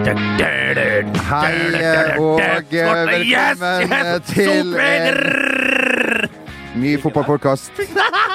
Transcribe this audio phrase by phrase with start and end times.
[0.00, 0.16] Hei
[2.16, 5.18] og velkommen til en
[6.80, 7.82] ny fotballpodkast.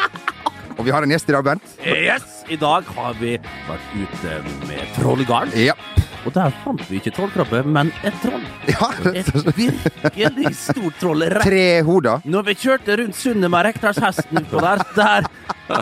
[0.77, 1.65] Og vi har en gjest i dag, Bernt.
[1.81, 2.43] Yes!
[2.51, 3.31] I dag har vi
[3.65, 4.35] vært ute
[4.69, 5.49] med trollgarn.
[5.57, 5.73] Ja.
[6.25, 8.45] Og der fant vi ikke trollkrabbe, men et troll.
[8.71, 8.87] ja.
[9.13, 9.27] Et
[9.57, 11.21] virkelig stort troll.
[11.29, 12.23] Rett Tre hoder.
[12.25, 15.29] Når vi kjørte rundt sundet med Rekdalshesten utpå der, der,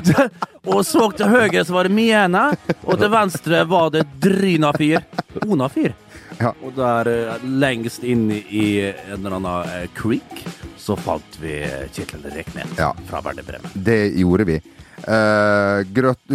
[0.10, 0.28] der
[0.64, 2.44] og så til høyre så var det Miene,
[2.84, 5.04] og til venstre var det Drynafyr.
[5.48, 5.96] Onafyr.
[6.40, 6.52] Ja.
[6.66, 10.44] Og der eh, lengst inn i en eller annen eh, creek
[10.82, 11.60] så fant vi
[11.96, 12.92] Kjetil Reknes Ja.
[13.08, 13.70] fra Bremen.
[13.74, 14.60] Det gjorde vi.
[15.04, 15.84] Uh,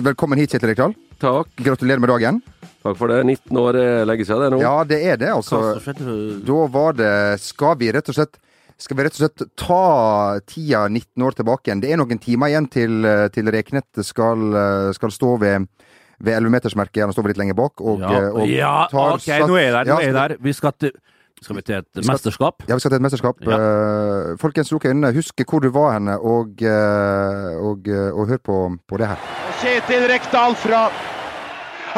[0.04, 0.94] velkommen hit, Kjetil Rekdal.
[1.20, 1.50] Takk.
[1.56, 2.40] Gratulerer med dagen.
[2.84, 3.22] Takk for det.
[3.26, 4.60] 19 år legger seg det nå.
[4.62, 5.58] Ja, det er det, altså.
[6.46, 7.10] Da var det
[7.42, 8.38] Skal vi rett og slett
[8.78, 11.80] skal vi rett og slett ta tida 19 år tilbake igjen?
[11.82, 15.66] Det er noen timer igjen til, til Reknett skal, eh, skal stå ved,
[16.22, 17.02] ved 11-metersmerket.
[17.02, 17.82] Han står litt lenger bak.
[17.82, 19.90] Og, Ja, eh, og ja tar OK, nå er jeg der.
[19.90, 20.36] Nå er jeg der.
[20.46, 20.94] Vi skal til
[21.42, 22.62] Skal vi til et mesterskap?
[22.68, 23.42] Ja, vi skal til et mesterskap.
[23.46, 23.58] Ja.
[23.58, 25.10] Eh, folkens, lukk øynene.
[25.14, 29.28] Husk hvor du var henne, og, eh, og, eh, og hør på, på det her.
[29.58, 30.86] Kjetil Rekdal fra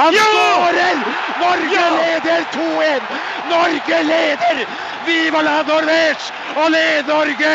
[0.00, 0.96] Han skårer!
[1.40, 3.00] Norge leder 2-1!
[3.50, 4.66] Norge leder!
[5.06, 6.32] Viva la Norvège!
[6.56, 7.50] Og led Norge!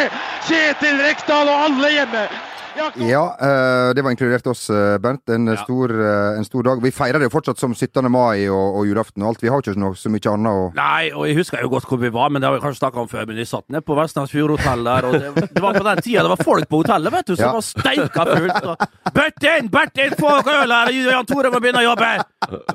[0.46, 2.28] Kjetil Rekdal og alle hjemme!
[2.76, 5.30] Ja, eh, det var inkludert oss, eh, Bernt.
[5.30, 5.56] En, Ja.
[5.64, 6.82] stor, eh, en stor dag.
[6.82, 8.10] Vi feirer det jo fortsatt som 17.
[8.12, 9.42] mai og, og julaften og alt.
[9.42, 12.00] Vi har ikke noe, så mye annet å Nei, og jeg husker jo godt hvor
[12.02, 13.26] vi var, men det har vi kanskje snakka om før.
[13.28, 16.24] Men vi satt nede på Vestlandsfjord hotell der, og det, det var på den tida
[16.26, 17.52] det var folk på hotellet, vet du, som Ja.
[17.54, 18.66] var steika fullt.
[18.66, 18.78] og,
[19.16, 20.92] Bertin, Bertin, få øl her!
[21.12, 22.12] Jan Tore må begynne å jobbe!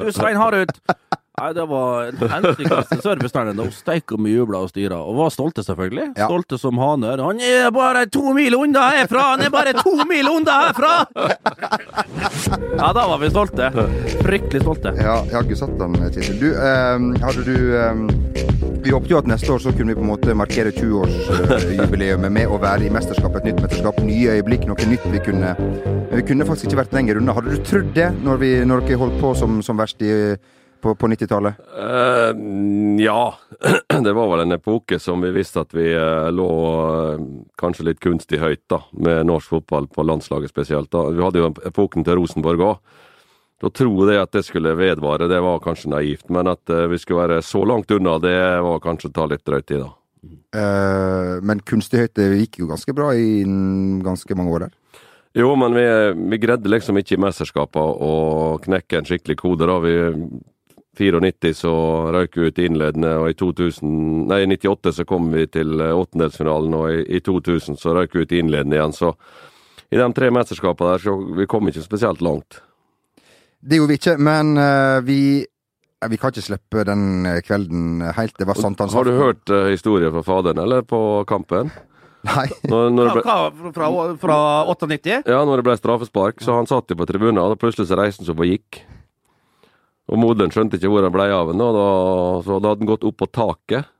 [0.00, 0.72] Du, Svein Harut.
[1.40, 3.64] Nei, det var en helsikes service der nede.
[3.64, 4.98] Og steik og vi jubla og styra.
[5.00, 6.10] Og var stolte, selvfølgelig.
[6.18, 6.26] Ja.
[6.28, 7.22] Stolte som haner.
[7.24, 9.30] Han er bare to mil unna herfra!
[9.32, 10.92] Han er bare to mil unna herfra!
[12.76, 13.70] Ja, da var vi stolte.
[14.20, 14.92] Fryktelig stolte.
[15.00, 16.36] Ja, jeg har ikke satt den, Kjetil.
[16.42, 18.04] Du, eh, hadde du eh,
[18.84, 22.48] Vi håpet jo at neste år så kunne vi på en måte markere 20-årsjubileet med
[22.48, 24.00] å være i mesterskapet, et nytt mesterskap.
[24.04, 25.56] Nye øyeblikk, noe nytt vi kunne
[26.12, 27.36] Vi kunne faktisk ikke vært lenger unna.
[27.36, 30.12] Hadde du trodd det når, vi, når dere holdt på som, som verst i,
[30.80, 31.60] på, på 90-tallet?
[31.76, 32.32] Uh,
[33.02, 33.34] ja.
[34.04, 36.48] Det var vel en epoke som vi visste at vi uh, lå
[36.80, 37.28] uh,
[37.60, 40.90] kanskje litt kunstig høyt, da, med norsk fotball på landslaget spesielt.
[40.92, 41.08] da.
[41.12, 42.98] Vi hadde jo epoken til Rosenborg òg.
[43.60, 46.28] Da tro det at det skulle vedvare, det var kanskje naivt.
[46.32, 49.44] Men at eh, vi skulle være så langt unna, det var kanskje å ta litt
[49.44, 49.90] drøyt i, da.
[50.56, 53.42] Eh, men kunstig høyt det gikk jo ganske bra i
[54.04, 54.78] ganske mange år der.
[55.36, 55.84] Jo, men vi,
[56.32, 58.14] vi greide liksom ikke i mesterskapene å
[58.64, 59.76] knekke en skikkelig kode, da.
[59.84, 59.94] Vi
[61.00, 61.74] 94 så
[62.14, 63.92] røyk vi ut i innledende, og i 2000,
[64.30, 68.24] nei, 98 så kom vi til eh, åttendelsfinalen, og i, i 2000 så røyk vi
[68.24, 68.96] ut i innledende igjen.
[68.96, 69.14] Så
[69.90, 72.60] i de tre mesterskapene der så vi kom ikke spesielt langt.
[73.60, 75.20] Det gjorde vi ikke, men uh, vi
[76.08, 78.32] vi kan ikke slippe den eh, kvelden helt.
[78.38, 78.96] Det var sankthansaften.
[78.96, 81.68] Har du hørt uh, historien fra faderen, eller på kampen?
[82.30, 82.46] Nei.
[82.68, 83.36] Når, når, det ble, fra,
[83.74, 83.90] fra,
[84.20, 85.20] fra 98?
[85.28, 88.22] ja, når det ble straffespark, så han satt jo på tribunen, og plutselig så reiste
[88.22, 88.80] han seg opp og gikk.
[90.10, 91.66] Og moderen skjønte ikke hvor han ble av henne,
[92.44, 93.90] så da hadde han gått opp på taket.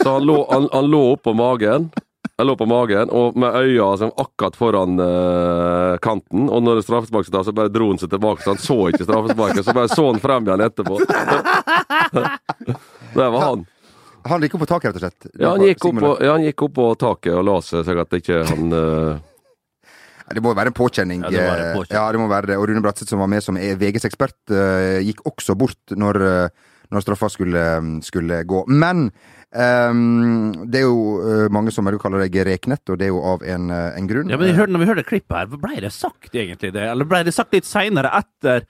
[0.00, 1.90] Så han lå, han, han lå oppå magen,
[2.40, 6.48] Jeg lå på magen, og med øya som akkurat foran uh, kanten.
[6.48, 9.64] Og når det straffespark så, bare dro han seg tilbake, så han så ikke straffesparket.
[9.66, 10.94] Så bare så han frem igjen etterpå.
[13.10, 13.66] Det var han.
[14.30, 15.34] Han gikk opp på taket, rett og slett.
[15.36, 17.98] Ja, han gikk opp på, ja, han gikk opp på taket og la seg, så
[18.02, 19.29] at ikke han Nei,
[20.30, 21.24] Det må jo være en påkjenning.
[21.26, 21.98] Ja, det være en eh, påkjenning.
[21.98, 22.58] Ja, det må være det.
[22.60, 26.20] Og Rune Bratseth, som var med som er VGs ekspert, eh, gikk også bort når,
[26.28, 27.64] eh, når straffa skulle,
[28.06, 28.64] skulle gå.
[28.70, 29.08] Men
[29.50, 33.70] um, det er jo mange som kaller deg reknett, og det er jo av en,
[33.70, 34.30] en grunn.
[34.30, 36.86] Ja, men hørte, når vi hørte klippet her, ble det sagt egentlig det?
[36.90, 38.66] Eller ble det sagt litt seinere etter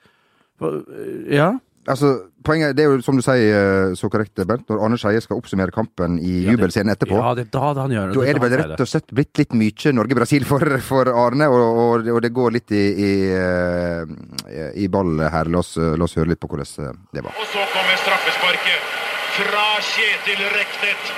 [1.33, 1.55] Ja?
[1.89, 2.11] Altså,
[2.45, 5.39] poenget det er jo, som du sier eh, så korrekt, Bernt, når Arne Skeie skal
[5.41, 7.17] oppsummere kampen i Ja, jubelscenen etterpå.
[7.17, 9.41] Ja, det er da det han gjør Da er det vel rett og slett blitt
[9.41, 14.69] litt mye Norge-Brasil for, for Arne, og, og, og det går litt i, i, eh,
[14.77, 15.49] i ball her.
[15.49, 17.33] La oss, la oss høre litt på hvordan eh, det var.
[17.33, 18.93] Og så kommer straffesparket
[19.39, 21.11] fra Kjetil Reknet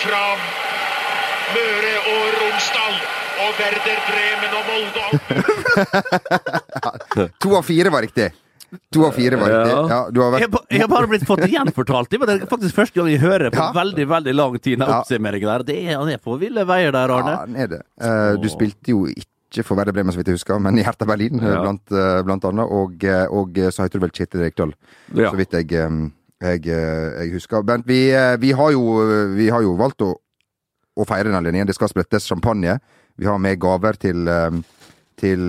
[0.00, 0.22] fra
[1.52, 2.98] Møre og Romsdal.
[3.36, 5.02] Og Werder Bremen og Molde.
[6.80, 8.30] og To av fire var riktig.
[8.92, 9.72] To av fire var riktig.
[9.76, 9.82] Ja.
[9.88, 12.46] Ja, du har Jeg, ba- jeg har bare blitt fått gjenfortalt det, men det er
[12.50, 13.72] faktisk første gang jeg hører på Ja.
[13.72, 15.00] veldig veldig lang tid den Ja.
[15.00, 15.62] oppsummeringen der.
[15.62, 17.30] Det er, han er på ville veier der, Arne.
[17.30, 17.80] Ja, han er det.
[18.02, 21.06] Uh, du spilte jo ikke for Werder Bremen, så vidt jeg husker, men i Hertha
[21.06, 21.62] Berlin, eh, Ja.
[21.62, 22.66] blant, eh, blant annet.
[22.68, 24.74] Og, og så heter du vel Kjetil Rekdal,
[25.14, 25.30] Ja.
[25.30, 27.62] så vidt jeg, jeg, jeg husker.
[27.62, 28.10] Bent, vi,
[28.40, 28.82] vi, har jo,
[29.36, 30.16] vi har jo valgt å,
[30.98, 31.66] å feire den linjen.
[31.66, 32.80] Det skal sprettes champagne.
[33.16, 34.26] Vi har med gaver til,
[35.16, 35.48] til,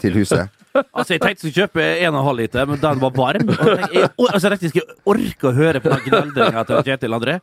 [0.00, 0.48] til huset.
[0.76, 3.48] Altså, jeg tenkte jeg skulle kjøpe en og en halv liter, men den var varm.
[3.54, 7.38] Og jeg, jeg, altså, jeg ikke orke å høre på den gneldringa til Kjetil André.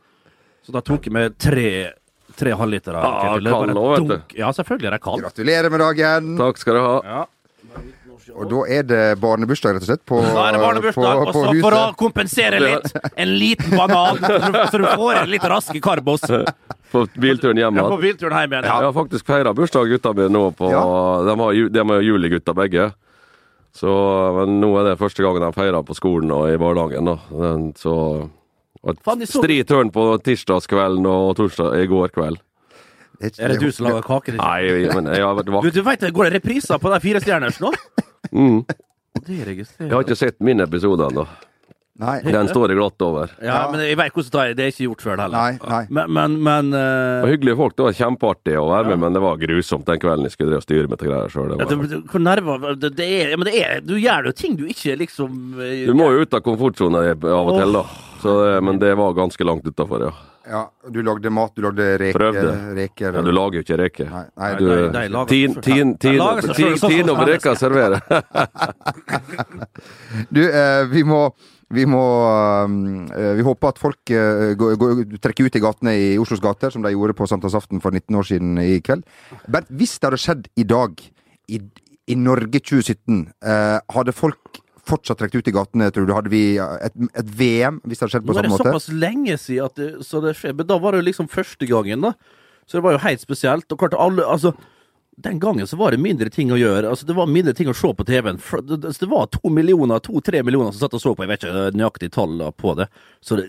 [0.66, 1.68] Så da tok jeg med tre,
[2.38, 2.98] tre halvlitere.
[2.98, 4.36] Ah, var kald nå, vet du.
[4.40, 5.24] Ja, selvfølgelig er det kald.
[5.26, 6.36] Gratulerer med dagen!
[6.40, 6.94] Takk skal du ha.
[7.06, 7.24] Ja.
[8.34, 11.36] Og da er det barnebursdag, rett og slett, på, Da er det barnebursdag, på, og
[11.36, 16.24] så for å kompensere litt, en liten banan, så du, får en litt raske karbos
[16.90, 18.66] På bilturen hjem på bilturen hjem igjen.
[18.66, 20.82] Jeg har faktisk feira bursdag gutta mine nå på Ja.
[21.28, 22.88] De har ju- de julegutta begge.
[23.76, 23.92] Så,
[24.38, 27.04] men nå er det første gangen de feirer på skolen og i barnehagen.
[27.04, 27.16] da.
[27.76, 27.94] Så
[28.86, 32.38] og så- Stri tørn på tirsdagskvelden og torsdag i går kveld.
[33.20, 34.32] Er det du som lager kake?
[34.36, 34.44] Liksom?
[34.44, 35.72] Nei, men jeg har vært Du, vakt.
[35.74, 37.72] du vet, det går det repriser på de fire stjerners nå?
[38.32, 38.64] Mm.
[39.26, 41.26] Det registrerer Jeg har ikke sett min episode ennå.
[41.98, 43.30] Nei, Den står jeg glatt over.
[43.40, 44.54] Ja, men jeg vet hvordan det er.
[44.58, 45.36] Det er ikke gjort før heller.
[45.36, 45.82] nei, nei.
[45.88, 47.76] Men, men, men Det var hyggelige folk.
[47.78, 50.60] Det var kjempeartig å være med, men det var grusomt den kvelden jeg skulle drive
[50.60, 51.54] og styre med det greier sjøl.
[51.56, 54.32] ja, det, det, hvor nerver det, det er, ja, men det er, Du gjør jo
[54.36, 57.84] ting du ikke liksom uh, Du må jo ut av komfortsona av og til, da.
[58.20, 60.14] Så, det- men det var ganske langt utafor, ja.
[60.46, 60.60] Ja,
[60.94, 62.14] du lagde mat, du lagde reker.
[62.20, 62.50] Prøvde.
[62.76, 63.22] reker ja.
[63.26, 64.10] Du lager jo ikke reker.
[64.12, 67.08] Nei, nei, du, nei, nei, lager Tin- tin- tin- tin- sånn tin
[71.70, 75.56] eh, vi må vi um, eh, Vi håper at folk eh, går, går, trekker ut
[75.56, 78.80] i gatene i Oslos gater, som de gjorde på sankthansaften for 19 år siden i
[78.80, 79.02] kveld.
[79.48, 80.94] Bernt, hvis det hadde skjedd i dag,
[81.48, 81.60] i,
[82.06, 86.14] i Norge 2017, eh, hadde folk fortsatt trukket ut i gatene, tror du?
[86.14, 88.88] Hadde vi et, et VM, hvis det hadde skjedd Nå på er det samme såpass
[88.94, 90.60] lenge siden at det, så det skjedde.
[90.60, 92.14] Men da var det jo liksom første gangen, da.
[92.66, 93.66] Så det var jo helt spesielt.
[93.70, 94.54] Og klart alle Altså,
[95.18, 96.90] den gangen så var det mindre ting å gjøre.
[96.90, 98.36] Altså, det var mindre ting å se på TV-en.
[98.68, 101.24] Det, det var to millioner, to-tre millioner som satt og så på.
[101.24, 102.86] Jeg vet ikke nøyaktig tall på det.
[103.24, 103.46] Så det,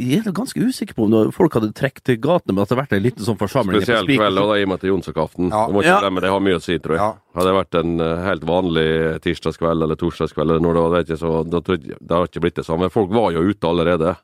[0.00, 2.80] jeg er ganske usikker på om folk hadde trukket til gatene, men at det hadde
[2.80, 4.94] vært en liten sånn forsamling Spesielt kveld, og da i og med at det er
[4.94, 5.52] Jonsokaften.
[5.52, 5.66] Ja.
[5.68, 6.10] Du må ikke Ja.
[6.24, 7.04] det har mye å si, tror jeg.
[7.04, 7.12] Ja.
[7.36, 8.88] Hadde det vært en eh, helt vanlig
[9.28, 12.60] tirsdagskveld eller torsdagskveld, eller når det var det, ikke så, da det har ikke blitt
[12.62, 12.88] det samme.
[12.92, 14.16] Folk var jo ute allerede.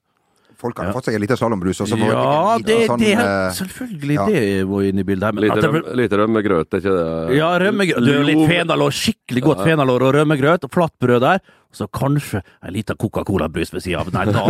[0.58, 4.24] Folk hadde fått seg en liten slalåmbrus, Ja, en det, sånn, det eh, Selvfølgelig, ja.
[4.26, 5.36] det var inne i bildet.
[5.36, 7.36] Men Litt, at det, røm, litt rømmegrøt, er ikke det?
[7.38, 8.08] Ja, rømmegrøt.
[8.26, 11.44] Litt fenalår, skikkelig godt fenalår og rømmegrøt, og flatbrød der.
[11.68, 14.10] Og så kanskje en liten Coca-Cola-brus ved sida av.
[14.16, 14.42] Nei, da,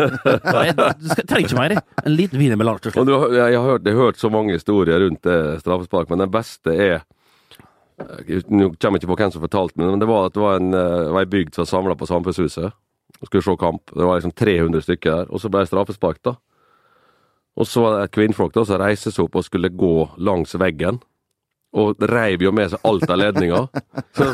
[0.79, 1.77] da du trenger ikke mer.
[2.05, 3.37] En liten wiener med Lars til Og slutt.
[3.37, 6.73] jeg, har hørt, jeg har hørt så mange historier rundt det straffespark, men den beste
[6.73, 6.95] er
[7.99, 10.61] eh, Nå kommer jeg ikke på hvem som fortalte men det var at det var
[10.63, 12.71] en, eh, ei bygd som var samla på Samfunnshuset
[13.21, 13.91] og skulle se kamp.
[13.95, 16.37] Det var liksom 300 stykker der, og så ble det straffespark, da.
[17.59, 20.55] Og så var det et kvinnfolk da som reiste seg opp og skulle gå langs
[20.55, 21.01] veggen.
[21.77, 23.67] Og reiv jo med seg alt av ledninger.
[24.17, 24.29] Så,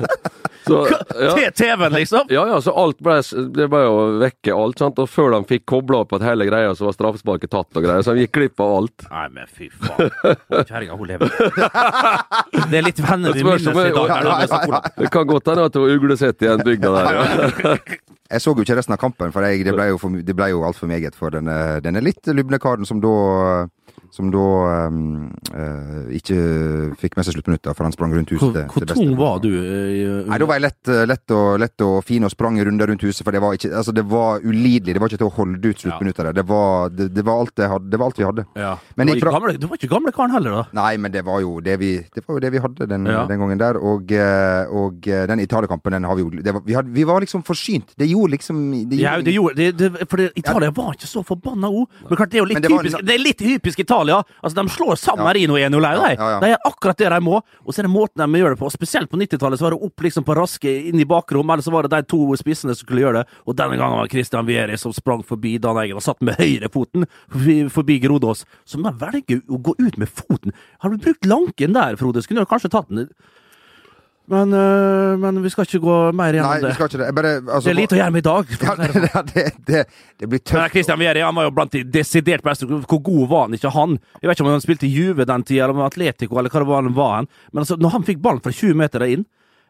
[0.66, 0.80] så,
[1.16, 1.30] ja.
[1.32, 2.28] Til TV-en, liksom!
[2.32, 3.16] Ja, ja, så alt ble,
[3.56, 5.00] det ble jo vekke alt, sant?
[5.00, 8.04] og før de fikk kobla opp at hele greia, så var straffesparket tatt og greier,
[8.04, 9.06] så de gikk glipp av alt.
[9.08, 10.12] Nei, men fy faen.
[10.68, 11.32] Kjerringa, hun lever.
[12.70, 14.44] Det er litt venner vi minnes om i dag.
[14.50, 14.76] sånn.
[14.98, 17.72] Det kan godt hende at det var uglesett i den bygda der, ja.
[18.26, 20.48] Jeg så jo ikke resten av kampen, for jeg, det ble jo, for, det ble
[20.50, 23.12] jo altfor meget for denne, denne litt lubne karen som da
[24.14, 24.42] som da
[24.88, 26.36] um, eh, ikke
[27.00, 28.54] fikk med seg sluttminutta, for han sprang rundt huset.
[28.70, 29.50] Hvor, hvor tung var du?
[29.52, 32.90] Uh, Nei, Da var jeg lett, eh, lett, og, lett og fin og sprang runder
[32.92, 34.94] rundt huset, for det var, ikke, altså, det var ulidelig.
[34.96, 36.38] Det var ikke til å holde ut sluttminutta der.
[36.40, 38.46] Det var, det, det, var hadde, det var alt vi hadde.
[38.56, 38.72] Ja.
[38.96, 40.64] Men du, var pra- gamle, du var ikke gamle karen heller, da?
[40.80, 43.24] Nei, men det var jo det vi, det var, jo det vi hadde den, Ja.
[43.28, 43.80] den gangen der.
[43.80, 44.12] Og,
[44.76, 46.30] og den Italia-kampen, den har vi jo
[46.64, 47.92] vi, vi var liksom forsynt.
[47.96, 51.70] Det gjorde liksom det Ja, det gjorde, det, det, for Italia var ikke så forbanna
[51.70, 51.86] òg.
[52.08, 54.18] Men klart, det er jo litt typisk, det var- Det er litt typisk Italia.
[54.42, 55.22] Altså, De slår San.
[55.22, 56.12] Marino 1-0 òg, de.
[56.18, 56.40] ja.
[56.42, 57.38] Det er akkurat det de må.
[57.64, 58.70] Og så er det måten de gjør det på.
[58.74, 61.72] Spesielt på 90-tallet så var det opp liksom på raske inn i bakrom, eller så
[61.74, 63.38] var det de to spissene som skulle gjøre det.
[63.46, 67.06] Og denne gangen var Christian Vieri som sprang forbi Dan Eggen og satt med høyrefoten
[67.32, 68.44] forbi, forbi Grodås.
[68.68, 70.54] Så man velger å gå ut med foten.
[70.84, 73.08] Har du brukt lanken der, Frode, skulle du kanskje tatt den.
[74.28, 76.70] Men, øh, men vi skal ikke gå mer Nei, gjennom vi det.
[76.74, 77.10] skal ikke det.
[77.14, 78.54] Bare, altså, Det er lite å gjøre med i dag.
[78.58, 78.88] Ja, det,
[79.34, 79.82] det, det,
[80.18, 80.72] det blir Men tøft.
[80.74, 82.66] Christian Vieri han var jo blant de desidert beste.
[82.66, 83.94] Hvor god var han ikke, han?
[84.20, 86.70] Jeg vet ikke om han spilte i Juve den tida, eller Atletico, eller hva det
[86.72, 87.14] var han var.
[87.20, 87.28] Han.
[87.52, 89.22] Men altså, når han fikk ballen fra 20 meter inn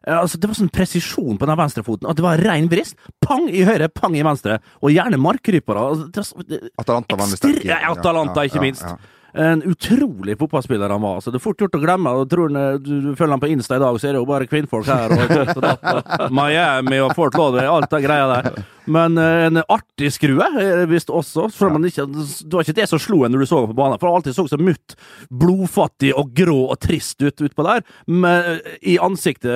[0.06, 2.96] eh, altså, Det var sånn presisjon på den venstrefoten at det var rein vrist.
[3.20, 4.56] Pang i høyre, pang i venstre.
[4.80, 5.84] Og gjerne markkrypere.
[5.92, 7.68] Altså, Atalanta var- det- Atalanta Ekstre- sterke.
[7.68, 8.88] ja, ikke minst.
[9.36, 11.20] En utrolig fotballspiller han var.
[11.20, 12.12] Så det er fort gjort å glemme.
[12.12, 14.88] Han, du, du følger han på Insta i dag, så er det jo bare kvinnfolk
[14.88, 15.12] her.
[15.12, 15.66] Og, og
[16.26, 18.64] og Miami og Fort Lauderdale, alt det greia der.
[18.86, 20.46] Men eh, en artig skrue
[20.90, 21.48] visst også.
[21.54, 23.78] For man ikke, det var ikke det som slo en når du så ham på
[23.78, 24.00] banen.
[24.00, 24.96] For han alltid så så mutt,
[25.30, 27.84] blodfattig og grå og trist ut utpå der.
[28.06, 29.50] Med, I ansiktet,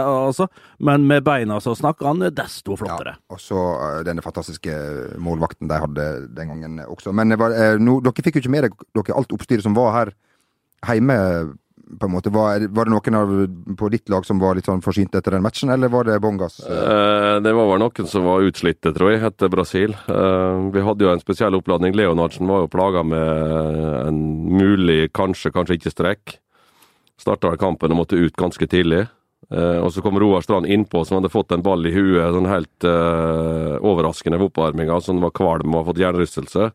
[0.00, 0.48] altså.
[0.80, 3.16] Men med beina så snakka han desto flottere.
[3.18, 4.74] Ja, og så eh, denne fantastiske
[5.20, 7.14] målvakten de hadde den gangen også.
[7.16, 10.16] Men var, eh, dere fikk jo ikke med dere alt oppstyret som var her
[10.88, 11.16] hjemme
[11.98, 13.30] på en måte, var, var det noen av,
[13.76, 16.38] på ditt lag som var litt sånn forsynt etter den matchen, eller var det bånn
[16.38, 16.60] gass?
[16.62, 19.96] Eh, Det var vel noen som var utslitte, tror jeg, etter Brasil.
[20.06, 21.96] Eh, Vi hadde jo en spesiell oppladning.
[21.98, 24.20] Leonardsen var jo plaga med en
[24.54, 26.36] mulig, kanskje, kanskje ikke strekk.
[27.20, 29.08] Starta kampen og måtte ut ganske tidlig.
[29.50, 32.46] Eh, og så kom Roar Strand innpå, som hadde fått en ball i huet sånn
[32.48, 36.70] helt eh, overraskende ved oppvarminga, som var kvalm og har fått hjernerystelse.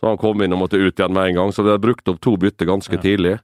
[0.00, 2.08] Så han kom inn og måtte ut igjen med en gang, så vi hadde brukt
[2.08, 3.38] opp to bytter ganske tidlig.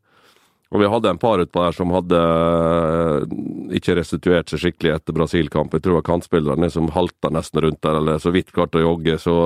[0.74, 3.34] Og vi hadde en par utpå der som hadde eh,
[3.78, 5.74] ikke restituert seg skikkelig etter Brasil-kamp.
[5.76, 8.88] Jeg tror det var kantspillerne som halta nesten rundt der, eller så vidt klarte å
[8.88, 9.14] jogge.
[9.22, 9.36] Så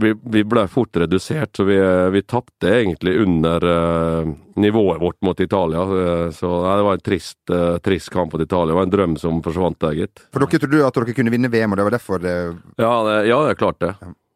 [0.00, 1.76] vi, vi ble fort redusert, så vi,
[2.14, 5.84] vi tapte egentlig under uh, nivået vårt mot Italia.
[5.84, 8.72] Eh, så nei, det var en trist, uh, trist kamp mot Italia.
[8.72, 10.24] Det var en drøm som forsvant der, gitt.
[10.32, 12.34] For dere trodde at dere kunne vinne VM, og det var derfor det
[12.80, 13.94] Ja, det, ja, det er klart det.
[14.00, 14.29] Fy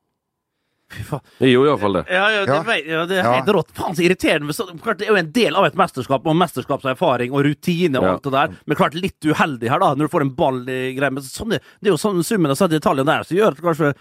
[1.39, 2.05] Vi gjorde iallfall det.
[2.11, 2.63] Ja, ja, det, Ja.
[2.63, 3.33] vet- ja, det er Ja.
[3.41, 3.73] helt rått.
[3.75, 4.45] Faen, så irriterende.
[4.49, 7.97] Men så, klart, det er jo en del av et mesterskap, og mesterskapserfaring og rutine
[7.99, 8.13] og Ja.
[8.15, 8.49] alt det der.
[8.67, 11.11] Men klart litt uheldig her, da, når du får en ball i greia.
[11.13, 13.63] Men sånn, det, det er jo sånn summen av de detaljene der som gjør at
[13.63, 13.95] kanskje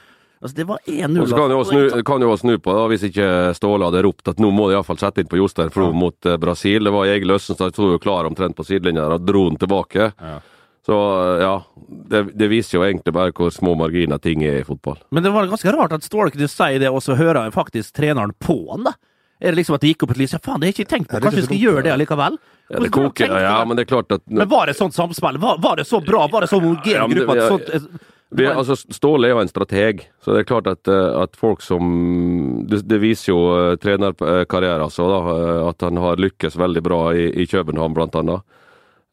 [0.44, 1.22] Altså, det var 1-0.
[1.22, 4.04] Og så kan jo også snu, kan jo snu på det, hvis ikke Ståle hadde
[4.04, 6.84] ropt at nå må de iallfall sette inn på Jostein Flo mot eh, Brasil.
[6.84, 10.12] Det var Egil Østenstad sto jo klar omtrent på sidelinja og dro den tilbake.
[10.20, 10.42] Ja.
[10.86, 11.54] Så eh, ja,
[12.12, 15.00] det, det viser jo egentlig bare hvor små marginer ting er i fotball.
[15.16, 17.96] Men det var ganske rart at Ståle kunne si det, og så hører jeg faktisk
[18.00, 18.98] treneren på han, da.
[19.44, 20.34] Er det liksom at det gikk opp et lys?
[20.36, 21.20] Ja, faen, det har jeg ikke tenkt på.
[21.20, 22.38] Kanskje vi skal gjøre det allikevel?
[22.72, 25.40] Ja, det koker, ja, men det er klart at Men var det sånt samspill?
[25.42, 26.24] Var, var det så bra?
[26.32, 27.90] Var det så homogen Ja, gruppe ja, sånt
[28.34, 31.62] vi, altså, Ståle er jo en strateg, så det er klart at, eh, at folk
[31.62, 36.84] som Det, det viser jo uh, trenerkarrieren altså, da, eh, at han har lykkes veldig
[36.86, 38.42] bra i, i København, blant annet.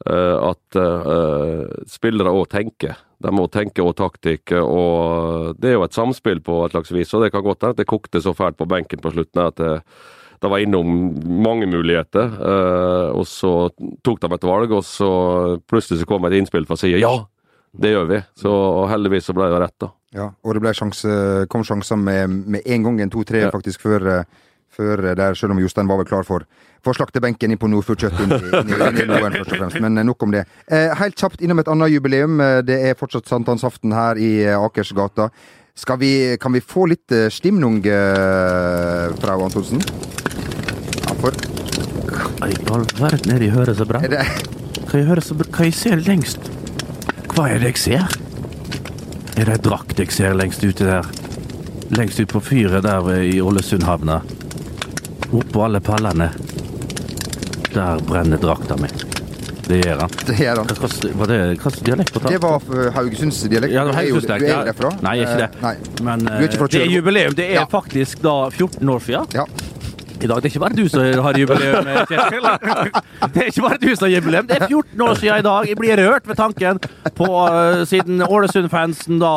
[0.01, 2.97] Eh, at eh, spillere òg tenker.
[3.21, 7.11] De må tenke og taktikk, og det er jo et samspill på et slags vis.
[7.13, 9.59] Og det kan godt hende at det kokte så fælt på benken på slutten at
[9.61, 9.75] det,
[10.41, 10.89] det var innom
[11.45, 13.69] mange muligheter, eh, og så
[14.01, 15.11] tok de et valg, og så
[15.69, 16.97] plutselig så kom et innspill fra sida.
[17.03, 17.13] Ja,
[17.77, 18.23] det gjør vi.
[18.41, 18.53] Så
[18.89, 19.91] heldigvis så ble det rett, da.
[20.17, 23.53] Ja, og det sjanse, kom sjanser med, med en gang, en to-tre Ja.
[23.53, 24.41] faktisk, før, eh,
[24.73, 26.49] før der, selv om Jostein var vel klar for,
[26.83, 29.79] for slaktebenken på Nordfjordkjøtt inn, i- inn, i- inn i Loen, først og fremst.
[29.81, 30.45] Men eh, nok om det.
[30.67, 32.39] Eh, helt kjapt innom et annet jubileum.
[32.41, 35.29] Eh, Det er fortsatt sankthansaften her i eh, Akersgata.
[35.97, 39.79] Vi, kan vi få litt stimnung eh, fra Antonsen?
[41.07, 41.31] Ja, for
[42.45, 44.01] i all verden er det jeg hører så bra?
[44.01, 44.19] det,
[44.89, 45.47] Hva jeg hører så bra?
[45.55, 46.49] Hva jeg ser lengst?
[47.35, 48.17] Hva er det jeg ser?
[49.39, 51.07] Er det ei drakt jeg ser lengst ute der?
[51.95, 54.19] Lengst ut på fyret der i Ålesundhavna.
[55.31, 56.29] Oppå alle pallene.
[57.71, 58.87] Der brenner drakta mi.
[59.71, 60.15] Det gjør han.
[60.27, 60.71] det gjør han.
[60.75, 62.63] Hva, hva, det hva dialekt på Det var
[62.97, 63.73] Haugesundsdialekt.
[63.73, 64.91] Ja, det var Haugesundsdialekt, Du er jo derfra?
[65.05, 65.61] Nei, jeg er ikke det.
[65.63, 66.05] Nei.
[66.07, 67.35] Men er ikke eh, det er jubileum.
[67.37, 67.67] Det er Ja.
[67.71, 69.27] faktisk da 14 år siden.
[69.37, 69.45] Ja.
[70.21, 70.41] I dag.
[70.41, 72.49] Det er ikke bare du som har jubileum, eh, Kjetil.
[73.33, 74.47] Det er ikke bare du som har jubileum.
[74.47, 75.69] Det er 14 år siden i dag.
[75.71, 76.81] Jeg blir rørt ved tanken
[77.15, 79.33] på uh, siden Ålesund-fansen da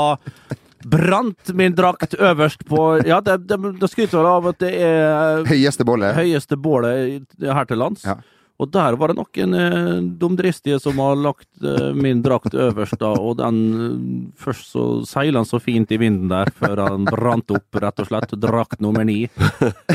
[0.85, 5.45] brant min drakt øverst på Ja, det, det, det skryter vel av at det er
[5.49, 6.15] Høyeste bålet?
[6.17, 8.05] høyeste bålet her til lands.
[8.07, 8.15] Ja.
[8.63, 13.09] Og der var det noen eh, dumdristige som har lagt eh, min drakt øverst, da,
[13.19, 17.51] og den eh, Først så seilte han så fint i vinden der, før han brant
[17.51, 18.31] opp, rett og slett.
[18.39, 19.25] Drakt nummer ni.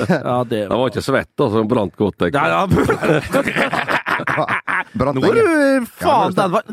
[0.10, 2.20] Ja, det Den var ikke svett, da, så den brant godt.
[2.28, 2.36] Jeg.
[2.36, 2.68] Nei, ja.
[5.00, 6.68] Brant Nå er du Faen, den var,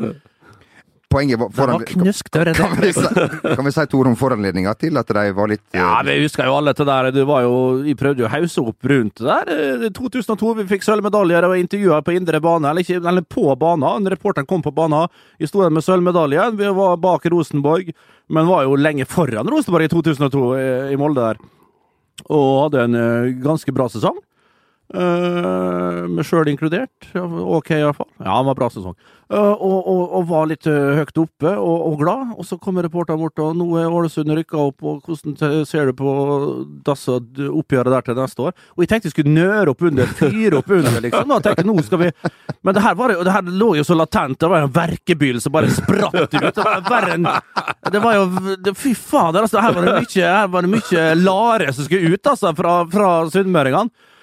[1.09, 2.49] Poenget var, var foran, knusktørr.
[2.53, 3.03] kan, vi si,
[3.55, 6.17] kan vi si to ord om foranledninga til at de var litt eh, Ja, vi
[6.19, 7.07] husker jo alle det der.
[7.15, 7.53] Det var jo,
[7.85, 9.85] vi prøvde jo å hause opp rundt det der.
[9.87, 14.11] Eh, 2002 vi fikk sølvmedaljer og intervjua på indre bane, eller, ikke, eller på banen.
[14.11, 15.07] Reporteren kom på banen
[15.39, 16.49] Vi sto der med sølvmedalje.
[16.59, 17.93] Vi var bak Rosenborg,
[18.27, 21.39] men var jo lenge foran Rosenborg i 2002 i, i Molde der.
[22.27, 24.19] Og hadde en eh, ganske bra sesong.
[24.87, 27.09] Uh, med sjøl inkludert.
[27.11, 28.07] Ok, iallfall.
[28.21, 28.93] Ja, det var bra sesong.
[29.27, 32.29] Uh, og, og, og var litt uh, høyt oppe og, og glad.
[32.39, 35.97] Og så kommer reporteren bort, og nå er Ålesund rykka opp, og hvordan ser du
[35.99, 36.13] på
[36.87, 37.17] disse
[37.51, 38.55] oppgjøret der til neste år?
[38.77, 41.35] Og jeg tenkte jeg skulle nøre opp under, fyre opp under, liksom.
[41.35, 42.11] Og tenkte nå skal vi
[42.63, 44.39] Men det her, var, det her lå jo så latent.
[44.39, 46.31] Det var en verkebyll som bare spratt ut.
[46.31, 47.27] Det var verre enn
[47.91, 49.59] Det var jo det, Fy fader, altså.
[49.59, 53.17] Her var det mye, her var det mye lare som skulle ut, altså, fra, fra
[53.35, 54.15] sunnmøringene.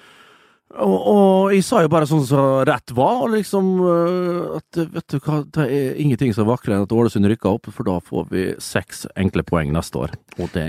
[0.75, 5.13] Og, og jeg sa jo bare sånn som rett var, og liksom øh, at vet
[5.13, 7.99] du hva, det er ingenting som er vakrere enn at Ålesund rykker opp, for da
[8.03, 10.15] får vi seks enkle poeng neste år.
[10.35, 10.65] Og det,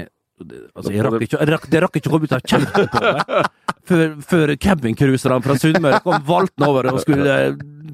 [0.46, 2.90] det altså, jeg rakk ikke, jeg rakk, det rakk ikke å komme ut av kjeften
[2.92, 3.50] på meg
[3.86, 7.36] før, før campingcruiserne fra Sunnmøre kom valtende over og skulle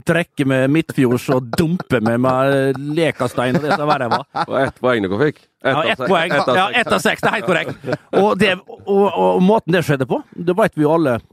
[0.09, 4.25] trekke med midtfjords og dumpe med med lekastein og det som verre var.
[4.47, 5.45] Og ett poeng dere fikk?
[5.62, 6.33] Ja, av ett poeng.
[6.33, 7.23] ett av Ja, ett av seks.
[7.23, 7.92] Det er helt korrekt.
[8.19, 11.32] Og, det, og, og måten det skjedde på, det vet vi jo alle Ja.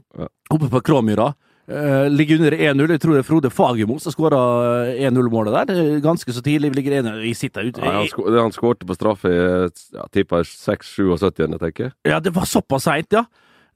[0.50, 1.32] Oppe på Kråmyra.
[1.70, 2.90] Uh, ligger under 1-0.
[2.90, 4.38] Jeg tror det er Frode Fagermo som skåra
[4.90, 5.76] 1-0-målet der.
[5.76, 6.72] Er Ganske så tidlig.
[6.74, 7.20] Ligger 1-0.
[7.22, 9.38] Vi sitter ute Ja, han, sko han skårte på straffe i
[9.94, 11.94] ja, tippa 6-77, tenker jeg.
[12.10, 13.26] Ja, det var såpass seint, ja.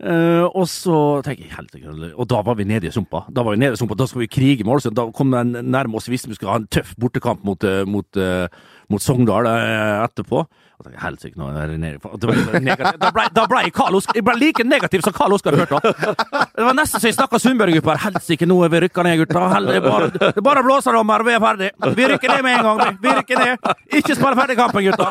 [0.03, 3.23] Uh, og så tenker jeg helt Og da var vi nede i sumpa.
[3.31, 4.97] Da var vi nede i sumpa, da skal vi krige med Ålesund.
[4.99, 6.09] Da kom den nærme oss.
[6.09, 8.49] Hvis visste vi skulle ha en tøff bortekamp mot, eh, mot, eh,
[8.93, 10.45] mot Sogndal eh, etterpå.
[10.75, 12.99] Og tenkte helsike, nå er negativt.
[12.99, 15.79] Da ble, da ble jeg, Karl Oskar, jeg ble like negativ som Karl Oskar Hørta.
[15.85, 18.00] Det var nesten så jeg snakka Sundberg opp her.
[18.09, 19.45] Helsike, nå er vi rykka ned, gutta.
[19.55, 21.69] Hel- Det er bare, bare å blåse dommer, vi er ferdig.
[21.95, 22.83] Vi rykker ned med en gang.
[22.83, 23.09] vi.
[23.09, 23.71] Vi rykker ned.
[24.00, 25.07] Ikke spille ferdig kampen, gutta.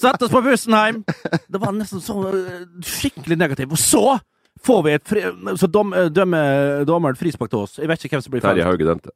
[0.00, 1.02] Sett oss på bussen hjem.
[1.44, 3.76] Det var nesten så øh, skikkelig negativ.
[3.76, 4.16] Og så
[4.64, 5.26] får vi et fri,
[5.60, 7.76] Så dom, øh, dømmer dommeren frispark til oss.
[7.84, 8.66] Jeg vet ikke hvem som blir Terje ferdig.
[8.72, 9.12] Hauge dømte.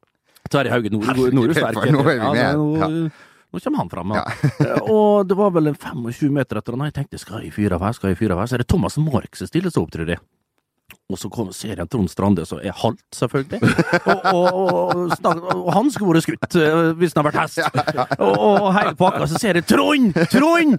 [0.52, 0.92] Terje Hauge.
[0.92, 2.52] nord, nord, nord, nord, nord, nord, vi Ja,
[2.92, 3.10] med.
[3.48, 4.12] Nå, kommer han fram.
[4.12, 4.24] Ja.
[4.94, 6.88] og det var vel en 25 meter etter han.
[6.90, 8.50] Jeg tenkte skal jeg fyre av her, skal jeg fyre av her?
[8.50, 10.20] Så er det Thomas Mark som stiller seg opp, tror jeg.
[11.08, 13.60] Og så kommer jeg Trond Strande, som er halvt, selvfølgelig.
[14.12, 18.18] Og, og, og, snak- og han skulle vært skutt, øh, hvis han hadde vært hest.
[18.20, 20.16] Og, og hele pakka, så ser jeg Trond!
[20.32, 20.76] Trond!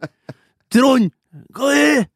[0.74, 1.12] Trond!
[1.58, 2.08] Hva er det?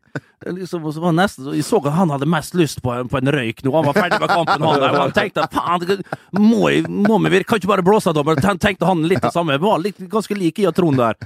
[0.44, 3.32] Liksom, og så var nesten, jeg så at han hadde mest lyst på, på en
[3.34, 3.72] røyk nå.
[3.74, 4.66] Han var ferdig med kampen.
[4.68, 6.04] Han, og han tenkte faen,
[6.38, 8.42] må, jeg, må vi kan ikke bare blåse av dommer.
[8.44, 9.58] Tenkte han litt det samme.
[9.62, 11.18] Var litt, ganske like i og Trond der.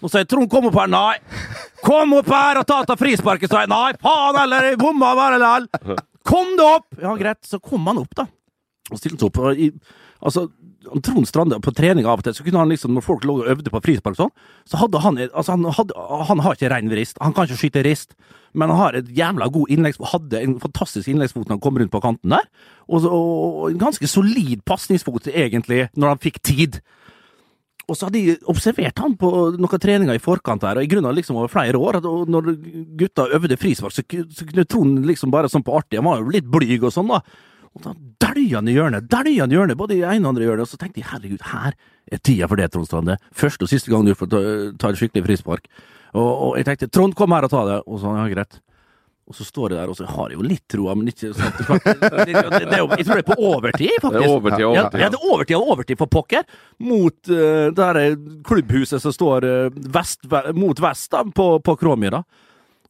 [0.00, 0.90] Og så sier Trond kom opp her.
[0.92, 1.14] Nei!
[1.84, 3.48] Kom opp her og ta av frisparket!
[3.48, 4.70] Så jeg, nei, faen heller!
[4.72, 6.02] Jeg bomma bare likevel!
[6.24, 6.88] Kom deg opp!
[7.00, 7.40] Ja, greit.
[7.48, 8.26] Så kom han opp, da.
[8.90, 9.40] Og stilte seg opp.
[9.44, 9.70] Og i,
[10.20, 10.48] altså,
[11.04, 13.50] Trond Strande på trening av og til, så kunne han liksom, når folk lå og
[13.52, 14.32] øvde på frispark sånn,
[14.68, 17.20] så hadde han altså han, hadde, han har ikke rein rist.
[17.24, 18.16] Han kan ikke skyte rist,
[18.54, 21.92] men han har et jævla god innleggsfot, Hadde en fantastisk innleggsfot når han kom rundt
[21.94, 22.50] på kanten der,
[22.86, 26.78] og, og, og en ganske solid pasningsfot, egentlig, når han fikk tid.
[27.84, 31.16] Og så hadde jeg observert han på noen treninger i forkant her, og i grunnen
[31.16, 31.98] liksom over flere år.
[31.98, 32.52] at Når
[33.00, 36.32] gutta øvde frispark, så, så kunne Trond liksom bare sånn på artig, han var jo
[36.32, 37.20] litt blyg og sånn, da.
[37.74, 40.46] Og da dælja han i hjørnet, dælja han i hjørnet, både i ene og andre
[40.46, 40.66] hjørnet.
[40.66, 41.74] Og så tenkte jeg herregud, her
[42.12, 43.16] er tida for det, Trond Strande.
[43.34, 44.42] Første og siste gang du får ta,
[44.78, 45.66] ta et skikkelig frispark.
[46.14, 47.80] Og, og jeg tenkte Trond, kom her og ta det.
[47.90, 48.60] Og så ja, greit.
[49.24, 51.60] Og så står jeg der, og så har jeg jo litt troa, men ikke sant.
[51.64, 54.18] Det, det, det, det jo, jeg tror det er på overtid, faktisk.
[54.20, 55.00] Det er overtid, Ja, overtid.
[55.00, 56.42] ja, det er overtid og overtid for pokker.
[56.84, 62.20] Mot uh, det her klubbhuset som står uh, vest, mot vest da, på, på Kråmyra.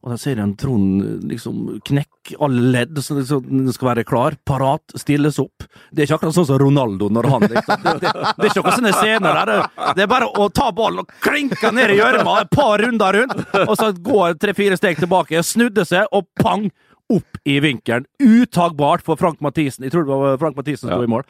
[0.05, 4.35] Og da ser jeg en Trond liksom knekke alle ledd, så den skal være klar,
[4.45, 5.65] parat, stilles opp.
[5.89, 8.61] Det er ikke akkurat sånn som Ronaldo når han liksom Det, det, det er ikke
[8.61, 9.51] noen sånne scener der.
[9.97, 13.41] Det, er bare å ta ballen og klinke ned i gjørma et par runder rundt,
[13.65, 16.69] og så gå tre-fire steg tilbake, snudde seg, og pang!
[17.13, 18.07] Opp i vinkelen.
[18.17, 19.85] Uttagbart for Frank Mathisen.
[19.85, 21.21] Jeg tror det var Frank Mathisen som sto i mål.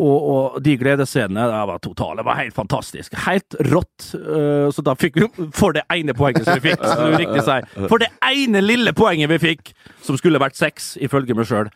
[0.00, 2.22] Og, og de gledesscenene der var totale.
[2.22, 3.12] Det var helt fantastisk.
[3.26, 4.06] Helt rått.
[4.16, 7.66] Eh, så da fikk vi for det ene poenget som vi fikk, som riktig sier.
[7.90, 11.68] For det ene lille poenget vi fikk, som skulle vært seks, ifølge meg sjøl,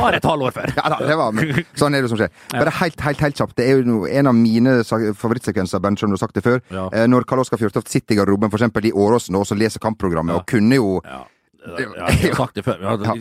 [0.00, 0.74] var et halvår før.
[0.80, 1.40] Ja da, det var
[1.78, 2.34] Sånn er det som skjer.
[2.56, 3.56] Bare helt, helt, helt kjapt.
[3.60, 4.76] Det er jo en av mine
[5.22, 6.58] favorittsekvenser, Bernt, som du har sagt det før.
[6.74, 6.88] Ja.
[6.90, 10.48] Eh, Når Karl Oskar Fjørtoft sitter i garderoben, eksempel i Åråsen, og leser kampprogrammet, og
[10.50, 11.22] kunne jo Ja,
[11.78, 12.80] ja, jeg har sagt det før.
[12.82, 13.20] Vi hadde,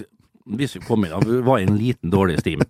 [0.57, 2.65] vi kom inn, vi var i en liten dårlig stim.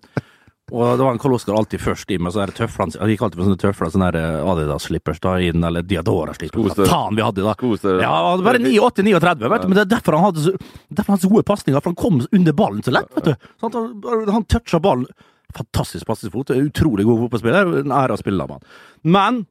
[0.70, 2.92] Og det var en Karl Oskar alltid først i med sånne tøfler.
[3.00, 6.78] Han gikk alltid med sånne tøfler, sånne Adidas-slippers da inn, eller Diadora-slippers.
[6.90, 7.54] Faen, vi hadde da!
[7.58, 8.04] Skostørre.
[8.04, 9.70] Ja, bare 9-8-39, vet du.
[9.70, 10.54] Men det er derfor han hadde så,
[10.88, 13.48] derfor han hadde så gode pasninger, for han kom under ballen så lett, vet du.
[13.60, 15.08] Så han, han toucha ballen.
[15.56, 16.52] Fantastisk pasningsfot.
[16.54, 17.72] Utrolig god fotballspiller.
[17.82, 18.68] En ære å spille med han.
[19.16, 19.46] Men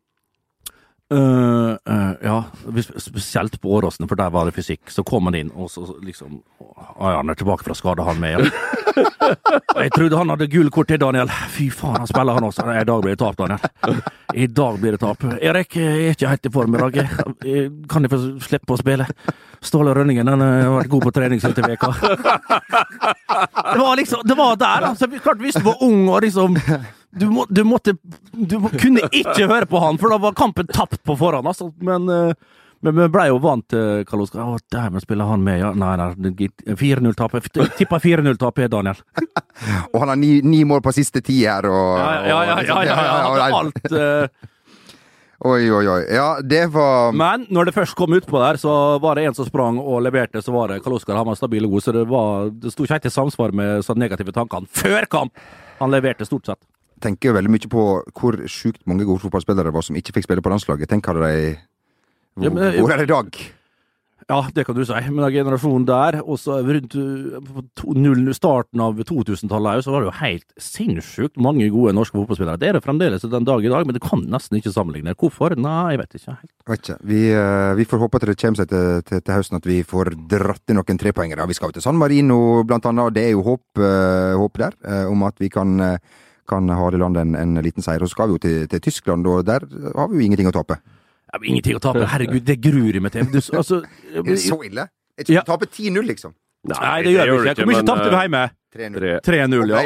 [1.09, 2.43] Uh, uh, ja,
[3.01, 4.91] spesielt på Åråsen, for der var det fysikk.
[4.93, 6.43] Så kom han inn, og så liksom
[6.99, 8.45] han er tilbake fra skade, han med.
[9.83, 11.31] Jeg trodde han hadde gule kort til Daniel.
[11.53, 12.65] Fy faen, han spiller han også.
[12.73, 14.01] I dag blir det tap, Daniel.
[14.33, 15.23] I dag blir det tap.
[15.39, 16.99] Erik jeg er ikke helt i form i dag.
[17.91, 19.07] Kan jeg få slippe å spille?
[19.65, 21.89] Ståle Rønningen han har vært god på trening til veka.
[21.99, 24.93] Det var liksom, det var der, da.
[24.95, 26.55] Så klart, hvis du var ung og liksom
[27.09, 27.95] du, må, du måtte
[28.31, 31.71] Du kunne ikke høre på han, for da var kampen tapt på forhånd, altså.
[31.83, 32.33] Men, eh,
[32.85, 34.45] men vi ble jo vant til Karl Oskar.
[34.45, 35.71] Å, dæven, spiller han med, ja?
[35.75, 37.35] Nei, nei, 4-0-tap.
[37.39, 39.01] Jeg tippa 4-0-tap, Daniel.
[39.91, 42.61] Og han har ni, ni mål på siste ti her, og Ja, ja, ja.
[42.63, 43.49] ja, ja, ja.
[43.59, 44.47] Alt uh...
[45.39, 46.01] Oi, oi, oi.
[46.11, 49.47] Ja, det var Men når det først kom utpå der, så var det en som
[49.47, 51.15] sprang og leverte, så var det Karl Oskar.
[51.15, 53.85] Han var stabil og god, så det, var, det sto ikke helt i samsvar med
[53.87, 55.39] sånne negative tankene før kamp.
[55.79, 56.59] Han leverte stort sett.
[56.99, 57.83] tenker veldig mye på
[58.19, 60.91] hvor sjukt mange gode fotballspillere det var som ikke fikk spille på landslaget.
[60.91, 61.53] Tenk hadde de
[62.41, 63.39] Ja, men- Hvor er det i dag?
[64.29, 64.93] Ja, det kan du si.
[65.09, 66.93] Men den generasjonen der, og så rundt
[68.35, 72.59] starten av 2000-tallet, så var det jo helt sinnssykt mange gode norske fotballspillere.
[72.61, 75.15] Det er det fremdeles den dag i dag, men det kan nesten ikke sammenligne.
[75.17, 75.55] Hvorfor?
[75.57, 76.53] Nei, jeg vet ikke helt.
[76.69, 76.97] Vet ikke.
[77.09, 79.79] Vi, eh, vi får håpe at det kommer seg til, til, til høsten at vi
[79.81, 81.47] får dratt inn noen trepoengere.
[81.49, 84.61] Vi skal jo til San Marino blant annet, og det er jo håp, eh, håp
[84.61, 85.73] der eh, om at vi kan,
[86.47, 88.01] kan ha i land en, en liten seier.
[88.05, 90.53] Og så skal vi jo til, til Tyskland, og der har vi jo ingenting å
[90.53, 90.77] tape.
[91.29, 92.05] Ja, men ingenting å tape.
[92.09, 93.27] Herregud, det gruer jeg meg til.
[93.29, 93.83] Du, altså,
[94.15, 94.87] Er det så ille?
[95.19, 95.43] Jeg tror Ja.
[95.45, 96.33] du taper 10-0, liksom.
[96.69, 97.63] Nei, det gjør vi ikke.
[97.63, 98.47] Hvor mye tapte vi hjemme?
[98.75, 98.97] 3-0.
[98.99, 99.19] 3.
[99.25, 99.83] 3-0, ja.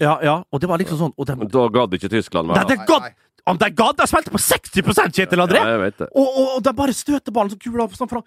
[0.00, 0.34] Ja, ja.
[0.52, 2.68] Og det var liksom sånn og de, da gadd ikke Tyskland Nei, mer.
[2.70, 3.16] det godt!
[3.48, 3.98] Om de gadd!
[3.98, 5.60] De spilte på 60% Kjetil André!
[5.60, 6.08] Ja, jeg vet det.
[6.14, 8.22] Og, og, og de bare støter ballen som kula sånn fra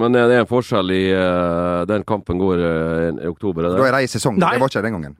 [0.00, 3.76] Men eh, det er en forskjell i uh, Den kampen går uh, i oktober, er
[3.76, 4.40] Da er de i sesong.
[4.40, 4.54] Nei.
[4.56, 5.16] Det var ikke den gangen.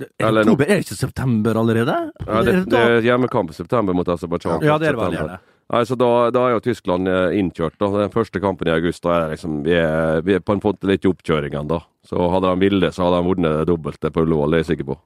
[0.00, 0.68] Er Eller oktober?
[0.70, 1.96] Er det ikke september allerede?
[2.24, 4.64] Ja, det, det er hjemmekamp i september mot Aserbajdsjan.
[4.64, 5.40] Ja, det er det vel er gjerne.
[5.72, 7.78] Nei, så da, da er jo Tyskland eh, innkjørt.
[7.80, 7.88] da.
[8.02, 10.90] Den første kampen i august, da er liksom, vi er, vi er på en måte
[10.90, 11.80] litt i oppkjøringen da.
[12.04, 14.92] Så hadde de villet, så hadde de vunnet dobbelte på Ullevål, det er jeg sikker
[14.92, 14.98] på.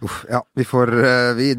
[0.00, 1.50] Uff, ja, vi får uh, vi,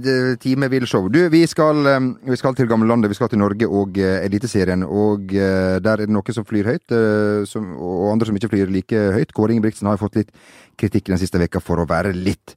[0.42, 1.06] Time vil show.
[1.14, 4.82] Du, vi skal, eh, vi skal til gamlelandet, vi skal til Norge og Eliteserien.
[4.82, 8.50] Og eh, der er det noen som flyr høyt, eh, som, og andre som ikke
[8.56, 9.36] flyr like høyt.
[9.38, 10.34] Kåre Ingebrigtsen har fått litt
[10.82, 12.56] kritikk den siste veka for å være litt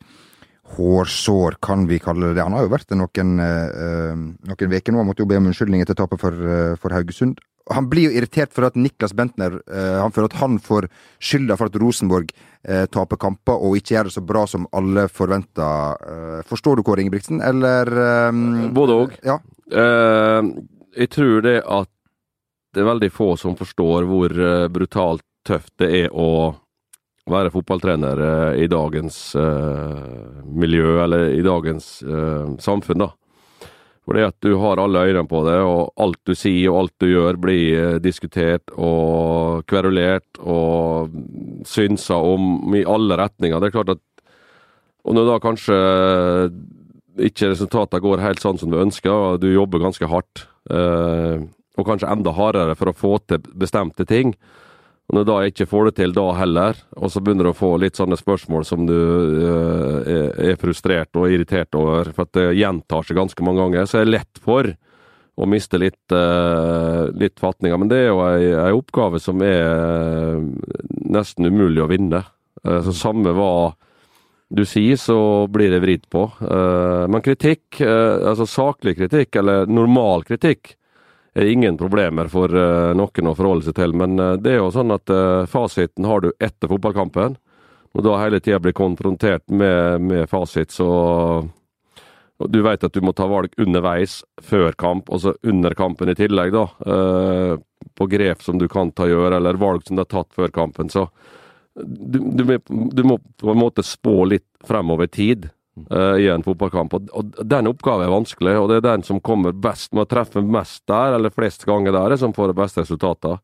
[0.74, 2.42] hårsår, kan vi kalle det.
[2.42, 5.02] Han har jo vært det noen uh, veker nå.
[5.02, 7.42] Han måtte jo be om unnskyldning etter tapet for, uh, for Haugesund.
[7.72, 10.88] Han blir jo irritert for at Niklas Bentner uh, Han føler at han får
[11.24, 12.32] skylda for at Rosenborg
[12.68, 16.04] eh, taper kamper og ikke gjør det så bra som alle forventer.
[16.04, 18.40] Eh, forstår du Kåre Ingebrigtsen, eller eh,
[18.74, 19.16] Både og.
[19.24, 19.38] Ja.
[19.72, 20.50] Eh,
[20.94, 21.90] jeg tror det at
[22.74, 26.54] det er veldig få som forstår hvor eh, brutalt tøft det er å
[27.30, 30.00] være fotballtrener eh, i dagens eh,
[30.44, 33.12] miljø, eller i dagens eh, samfunn, da.
[34.04, 37.08] Fordi at du har alle øynene på det, og alt du sier og alt du
[37.08, 41.14] gjør blir eh, diskutert og kverulert og
[41.68, 43.60] synsa om i alle retninger.
[43.60, 44.02] Det er klart at
[45.04, 45.74] Og når da kanskje
[47.20, 51.44] ikke resultatene går helt sånn som du ønsker, og du jobber ganske hardt, eh,
[51.76, 54.32] og kanskje enda hardere for å få til bestemte ting.
[55.04, 57.74] Og når da ikke får det til da heller, og så begynner du å få
[57.82, 62.56] litt sånne spørsmål som du eh, er, er frustrert og irritert over, for at det
[62.56, 64.70] gjentar seg ganske mange ganger, så er det lett for
[65.34, 67.78] å miste litt, uh, litt fatninga.
[67.82, 70.44] Men det er jo ei, ei oppgave som er eh,
[71.10, 72.20] nesten umulig å vinne.
[72.62, 73.74] Eh, så samme hva
[74.54, 76.28] du sier, så blir det vridd på.
[76.38, 80.76] Eh, men kritikk, eh, altså saklig kritikk, eller normal kritikk,
[81.34, 83.94] er ingen problemer for eh, noen å forholde seg til.
[83.98, 87.36] Men eh, det er jo sånn at eh, fasiten har du etter fotballkampen.
[87.94, 90.88] Og da hele tida blir konfrontert med, med fasit, så
[92.50, 96.16] Du vet at du må ta valg underveis, før kamp, og så under kampen i
[96.18, 96.64] tillegg, da.
[96.90, 97.54] eh,
[97.94, 100.90] på grep som du kan ta gjøre, eller valg som du har tatt før kampen.
[100.90, 101.06] Så
[101.74, 105.48] du, du, du må på en måte spå litt fremover tid
[105.90, 106.94] eh, i en fotballkamp.
[106.94, 110.42] Og, Den oppgaven er vanskelig, og det er den som kommer best med å treffe
[110.42, 113.40] mest der, eller flest ganger der, som får de beste resultatene.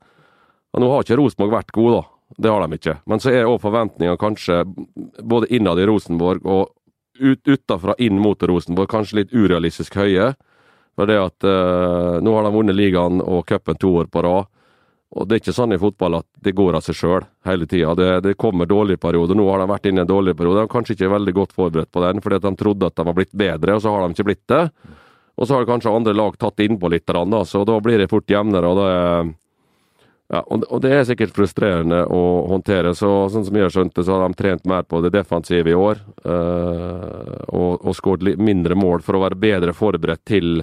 [0.78, 2.16] Nå har ikke Rosenborg vært gode, da.
[2.38, 2.94] Det har de ikke.
[3.10, 4.60] Men så er òg forventningene kanskje
[5.26, 6.70] både innad i Rosenborg og
[7.18, 10.30] ut, utafra inn mot Rosenborg kanskje litt urealistisk høye.
[10.98, 14.50] For det at uh, nå har de vunnet ligaen og cupen to år på rad.
[15.10, 17.96] Og det er ikke sånn i fotball at det går av seg sjøl hele tida.
[17.98, 19.34] Det, det kommer dårlige perioder.
[19.34, 20.60] Nå har de vært inne i en dårlig periode.
[20.60, 23.06] De er kanskje ikke veldig godt forberedt på den, fordi at de trodde at de
[23.08, 24.62] var blitt bedre, og så har de ikke blitt det.
[25.40, 28.30] Og så har kanskje andre lag tatt innpå litt, da, så da blir det fort
[28.30, 28.70] jevnere.
[28.70, 28.90] og det
[30.30, 32.20] ja, og, det er sikkert frustrerende å
[32.52, 32.92] håndtere.
[32.94, 35.72] så Sånn som jeg har skjønt det, så har de trent mer på det defensive
[35.72, 35.98] i år.
[36.22, 40.62] øh, og og skåret mindre mål for å være bedre forberedt til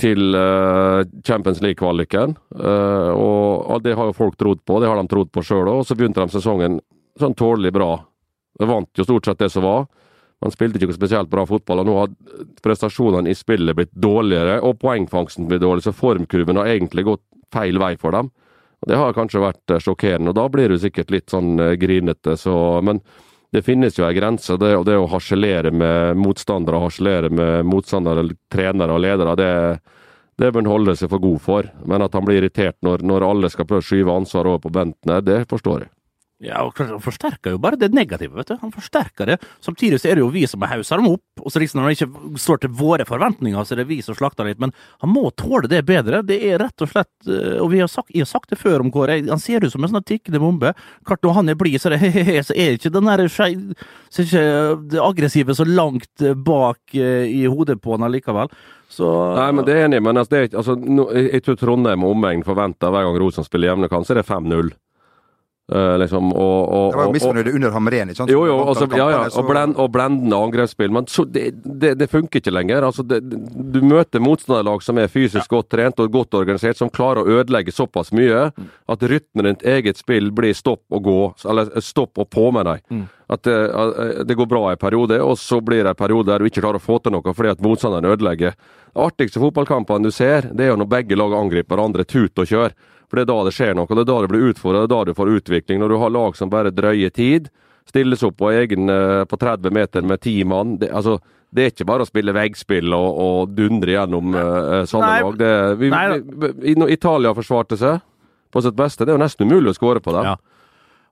[0.00, 2.34] til eh, Champions League-kvaliken.
[2.58, 5.84] Eh, og, det har jo folk trodd på, det har de trodd på sjøl òg.
[5.86, 6.80] Så begynte de sesongen
[7.18, 7.92] sånn tålelig bra.
[8.58, 9.86] De vant jo stort sett det som var.
[10.42, 12.12] Man spilte ikke spesielt bra fotball, og nå har
[12.62, 17.80] prestasjonene i spillet blitt dårligere, og poengfangsten blitt dårlig, så formkurven har egentlig gått feil
[17.82, 18.30] vei for dem.
[18.78, 21.74] Og Det har kanskje vært eh, sjokkerende, og da blir du sikkert litt sånn eh,
[21.80, 23.02] grinete, så Men
[23.54, 28.26] det finnes jo ei grense, det, og det å harselere med motstandere, harselere med motstandere,
[28.52, 29.52] trenere og ledere, det,
[30.36, 31.70] det bør han holde seg for god for.
[31.88, 34.74] Men at han blir irritert når, når alle skal prøve å skyve ansvaret over på
[34.76, 35.92] Bentner, det forstår jeg.
[36.38, 38.36] Ja, og Han forsterker jo bare det negative.
[38.36, 38.56] vet du.
[38.60, 39.36] Han forsterker det.
[39.60, 41.42] Samtidig så er det jo vi som hauser dem opp.
[41.42, 44.14] og så liksom Når han ikke står til våre forventninger, så er det vi som
[44.14, 44.60] slakter litt.
[44.62, 46.22] Men han må tåle det bedre.
[46.22, 48.80] Det er rett og slett eh, Og vi har sagt, jeg har sagt det før
[48.86, 49.18] om Kåre.
[49.28, 50.74] Han ser ut som en sånn tikkende bombe.
[51.04, 53.74] Klart Når han er blid, så er det så er ikke den der skei-
[54.08, 58.48] så er ikke det aggressive så langt eh, bak eh, i hodet på han allikevel.
[58.88, 59.04] Så
[59.36, 62.14] Nei, men det er enig men altså, det er, altså, no, jeg, tror Trondheim og
[62.14, 64.70] omegn forventer hver gang Rosenborg spiller hjemmekamp, så er det 5-0.
[65.74, 68.30] Eh, liksom, og, og, Det var jo misfornøyde under Hamren, ikke sant?
[68.32, 70.94] Jo, jo, altså, ja, ja, og, blend, og blendende angrepsspill.
[70.96, 72.86] Men så, det, det, det funker ikke lenger.
[72.88, 77.20] Altså, det, du møter motstanderlag som er fysisk godt trent og godt organisert, som klarer
[77.20, 81.20] å ødelegge såpass mye at rytmen rundt eget spill blir stopp og gå,
[81.52, 83.06] eller stopp og på med deg.
[83.28, 86.48] Det, at det går bra en periode, og så blir det en periode der du
[86.48, 88.56] ikke klarer å få til noe fordi at motstanderen ødelegger.
[88.56, 92.48] De artigste fotballkampene du ser, det er jo når begge lag angriper hverandre tut og
[92.48, 92.72] kjør.
[93.08, 94.94] For det er da det skjer noe, det er da det blir utfordret, det er
[94.94, 95.80] da du får utvikling.
[95.80, 97.48] Når du har lag som bare drøyer tid,
[97.88, 100.76] stilles opp på egen eh, på 30 meter med ti mann.
[100.82, 101.16] Det, altså,
[101.50, 105.38] det er ikke bare å spille veggspill og, og dundre gjennom uh, sånne Nei, lag.
[105.40, 108.02] Det, vi, vi, vi, Italia forsvarte seg
[108.52, 109.06] på sitt beste.
[109.06, 110.28] Det er jo nesten umulig å skåre på dem.
[110.28, 110.36] Ja.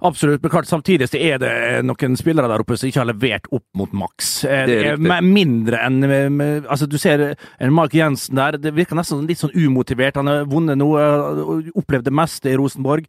[0.04, 1.50] Absolutt, men klart samtidig så er det
[1.87, 4.44] noen spillere der oppe som ikke har levert opp mot maks.
[4.44, 6.00] Eh, Det er mindre enn
[6.37, 10.16] med- Altså, du ser en Mark Jensen der, det virker nesten litt sånn umotivert.
[10.16, 11.00] Han har vunnet noe,
[11.74, 13.06] opplevd det meste i Rosenborg.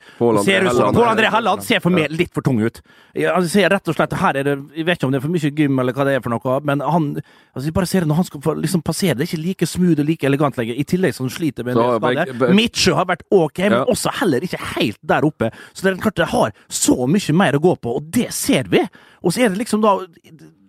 [0.96, 1.64] Pål André Helland.
[1.64, 2.82] Ser for meg litt for tung ut.
[3.18, 5.34] Han ser rett og slett her er det, Jeg vet ikke om det er for
[5.34, 7.16] mye gym eller hva det er for noe, men han
[7.56, 10.06] altså jeg bare ser når han skal liksom passere, det er ikke like smooth og
[10.06, 10.76] like elegant lenger.
[10.78, 12.54] I tillegg som han sliter med en skade.
[12.56, 15.52] Midtsjø har vært ok, men også heller ikke helt der oppe.
[15.74, 18.70] Så det er klart det har så mye mer å gå på, og det ser
[18.72, 18.84] vi.
[19.24, 19.98] Og så er det liksom da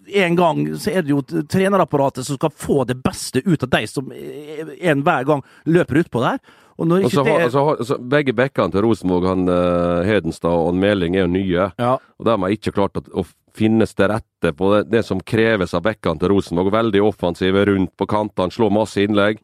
[0.08, 3.82] en gang så er det jo trenerapparatet som skal få det beste ut av de
[3.90, 6.40] som en hver gang løper utpå der.
[6.78, 9.50] Og når Og så ikke har, det så altså, så begge bekkene til Rosenborg, han
[9.50, 11.70] uh, Hedenstad og han Meling, er jo nye.
[11.74, 13.26] ja, Og de har ikke klart å, å
[13.58, 16.70] finnes til rette på det, det som kreves av bekkene til Rosenborg.
[16.72, 19.42] Veldig offensive rundt på kantene, slår masse innlegg.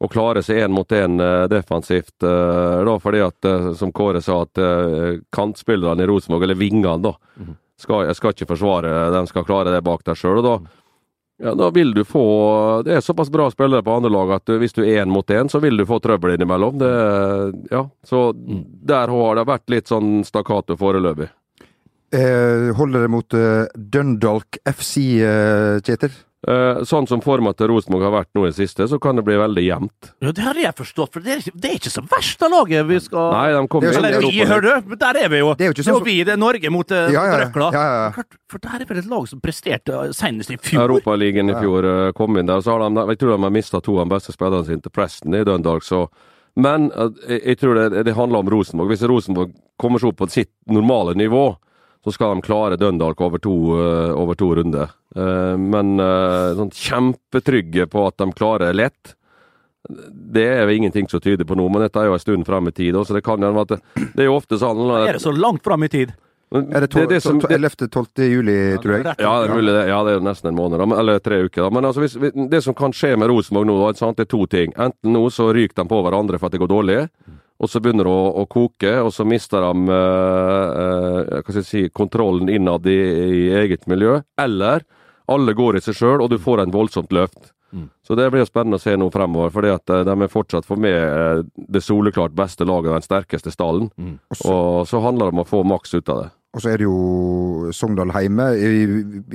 [0.00, 1.20] Og klare seg én mot én
[1.52, 2.22] defensivt.
[2.22, 6.96] eh, da fordi at, eh, som Kåre sa, at eh, kantspillerne i Rosenborg, eller vingene,
[7.02, 7.14] da
[7.80, 10.40] skal, skal ikke forsvare, de skal klare det bak der sjøl.
[10.44, 10.56] Da,
[11.40, 14.76] ja, da vil du få Det er såpass bra spillere på andre lag at hvis
[14.76, 16.80] du er én mot én, så vil du få trøbbel innimellom.
[16.80, 16.90] Det,
[17.72, 21.30] ja, så der har det vært litt sånn stakkato foreløpig.
[22.10, 26.10] Eh, holder det mot eh, Dundalk FC, eh, Kjetil?
[26.48, 29.26] Eh, sånn som forma til Rosenborg har vært nå i det siste, så kan det
[29.26, 30.12] bli veldig jevnt.
[30.24, 32.54] ja, det har jeg forstått, for det er ikke, det er ikke så verst av
[32.54, 34.96] laget vi skal Nei, de kommer er i Eller vi, hør hører du?
[35.02, 35.50] Der er vi jo!
[35.52, 37.12] Det er jo ikke Det er sånn jo vi, det er Norge mot uh, Ja,
[37.12, 37.42] ja, ja.
[37.44, 37.68] Røkla.
[37.76, 38.24] Ja, ja, ja.
[38.48, 40.86] For der er vel et lag som presterte eh, senest i fjor.
[40.86, 43.84] Europaligaen i fjor eh, kom inn der, så har de, jeg tror de har mista
[43.84, 46.06] to av de beste spillerne sine til Preston i Dundalk, så
[46.56, 48.94] Men eh, jeg, jeg tror det, det handler om Rosenborg.
[48.94, 51.50] Hvis Rosenborg kommer seg opp på sitt normale nivå,
[52.04, 54.90] så skal de klare Dundalk over to, eh, over to runder.
[55.16, 59.16] Eh, men eh, sånn kjempetrygge på at de klarer lett,
[59.88, 61.72] det er jo ingenting som tyder på noe.
[61.72, 63.80] Men dette er jo en stund frem i tid, så det kan hende at det,
[64.14, 66.12] det er jo ofte sånn Er det så langt fram i tid?
[66.50, 68.24] Er det, det, det som, 11.-12.
[68.26, 69.04] juli, tror jeg?
[69.22, 69.84] Ja, det er mulig det.
[69.86, 70.96] Ja, det er nesten en måned, da.
[70.98, 71.62] Eller tre uker.
[71.62, 71.68] da.
[71.70, 72.16] Men altså, hvis,
[72.50, 74.74] det som kan skje med Rosenborg nå, da, det er to ting.
[74.74, 77.04] Enten nå så ryker de på hverandre for at det går dårlig,
[77.60, 81.60] og så begynner det å, å koke, og så mister de eh, eh, hva skal
[81.60, 84.18] jeg si, kontrollen innad i, i eget miljø.
[84.40, 84.86] Eller
[85.30, 87.52] alle går i seg sjøl, og du får en voldsomt løft.
[88.02, 90.80] Så det blir spennende å se nå fremover, fordi at eh, de er fortsatt for
[90.82, 93.92] med eh, det soleklart beste laget og den sterkeste stallen.
[94.32, 96.30] Og så handler det om å få maks ut av det.
[96.50, 98.48] Og så er det jo Sogndal hjemme.
[98.58, 98.80] I,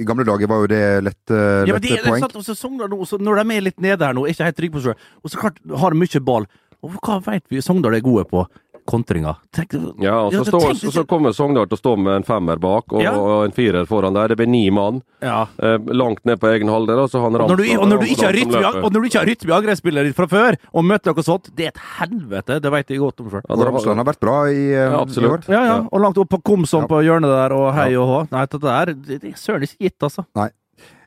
[0.01, 2.25] I gamle dager var jo det lette, Ja, men det, det er poeng.
[2.25, 4.49] sant, og så Sogndal nå, så når de er litt nede her nå, er ikke
[4.49, 6.49] helt trygge på seg selv, og så klart har de mye ball.
[6.85, 8.45] Og hva vet vi Sogndal er gode på?
[8.85, 9.31] kontringa.
[9.49, 12.17] Tenk, Ja, og så, Ja, står, tenk- så, så kommer Sogndal til å stå med
[12.19, 13.13] en femmer bak og, Ja.
[13.17, 14.27] og en firer foran der.
[14.29, 15.47] Det blir ni mann ja.
[15.57, 16.99] eh, langt ned på egen halvdel.
[17.01, 18.83] Og så han Og når, du, og, når du ikke har rytme, løper.
[18.85, 21.65] og når du ikke har rytme i angrepsspillere fra før, og møter noe sånt, det
[21.65, 22.59] er et helvete.
[22.61, 23.41] Det vet jeg godt om sjøl.
[23.49, 25.41] Ja, det Ramsland har vært bra i, eh, Ja, i år.
[25.49, 25.65] Ja, ja.
[25.65, 25.87] Ja.
[25.91, 26.87] Og langt opp på Komsom Ja.
[26.87, 28.19] på hjørnet der, og hei og hå.
[28.31, 30.27] Nei, dette der, det, det er søren ikke gitt, altså.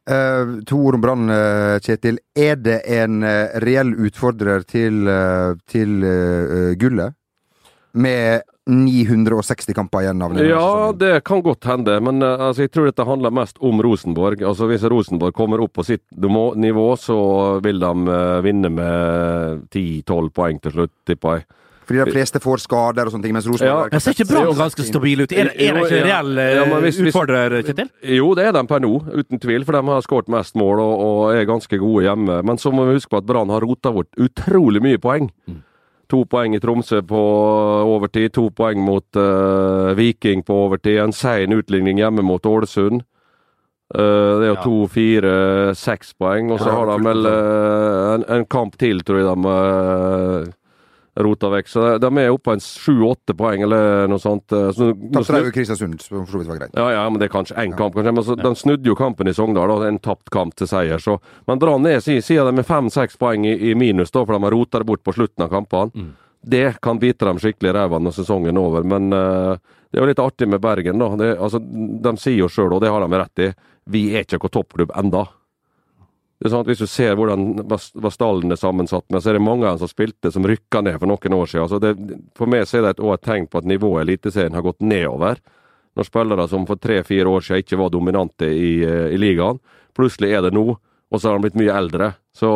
[0.09, 2.19] Eh, to ord om Brann, eh, Kjetil.
[2.35, 6.01] Er det en uh, reell utfordrer til, uh, til
[6.81, 7.13] gullet?
[7.99, 10.99] Med 960 kamper igjen av denne Ja, sesongen.
[11.01, 14.45] det kan godt hende, men altså, jeg tror dette handler mest om Rosenborg.
[14.45, 17.93] Altså Hvis Rosenborg kommer opp på sitt nivå- så vil de
[18.45, 21.47] vinne med 10-12 poeng til slutt, tipper jeg.
[21.89, 23.99] Fordi de fleste får skader og sånne ting, mens Rosenborg Ja.
[24.05, 25.33] ser ikke Brann ganske stabil ut.
[25.33, 26.19] Er, er det ikke en ja.
[26.21, 27.89] reell eh, Ja, hvis- hvis- utfordrer, Kjetil?
[28.05, 31.01] Jo, det er de per nå, uten tvil, for de har skåret mest mål og,
[31.01, 32.43] og er ganske gode hjemme.
[32.45, 35.31] Men så må vi huske på at Brann har rota bort utrolig mye poeng.
[36.11, 37.19] To poeng i Tromsø på
[37.85, 40.99] overtid, to poeng mot uh, Viking på overtid.
[41.03, 43.03] En sein utligning hjemme mot Ålesund.
[43.95, 44.63] Uh, det er jo Ja.
[44.63, 46.51] to, fire, seks poeng.
[46.53, 50.53] Og så Ja, har de vel uh, en, en kamp til, tror jeg de uh,
[51.25, 51.69] rota vekk.
[51.71, 54.47] Så de er oppe på en sju-åtte poeng, eller noe sånt.
[54.49, 56.77] Så, Tapte de jo Kristiansund, som for så vidt var greit.
[56.79, 57.97] ja, ja, men det er kanskje én kamp.
[57.97, 61.03] kanskje, men så, De snudde jo kampen i Sogndal, da, en tapt kamp til seier.
[61.03, 64.45] Så, men Brann er siden de er fem-seks poeng i, i minus, da, for de
[64.47, 66.13] har rota det bort på slutten av kampene.
[66.41, 68.85] Det kan bite dem skikkelig i ræva når sesongen er over.
[68.87, 69.59] Men uh,
[69.91, 70.99] det er jo litt artig med Bergen.
[71.01, 71.09] da.
[71.17, 73.49] Det, altså, de sier jo sjøl, og det har de rett i,
[73.89, 75.25] vi er ikke noen toppklubb enda.
[75.25, 79.39] Det er sånn at Hvis du ser hvordan hva stallen er sammensatt med, så er
[79.39, 81.71] det mange av dem som spilte som rykka ned for noen år siden.
[81.71, 81.95] Så det,
[82.39, 84.85] for meg så er det et, et tegn på at nivået i Eliteserien har gått
[84.87, 85.43] nedover.
[85.99, 89.59] Når spillere som for tre-fire år siden ikke var dominante i, eh, i ligaen,
[89.99, 92.13] plutselig er det nå, og så har de blitt mye eldre.
[92.39, 92.51] Så,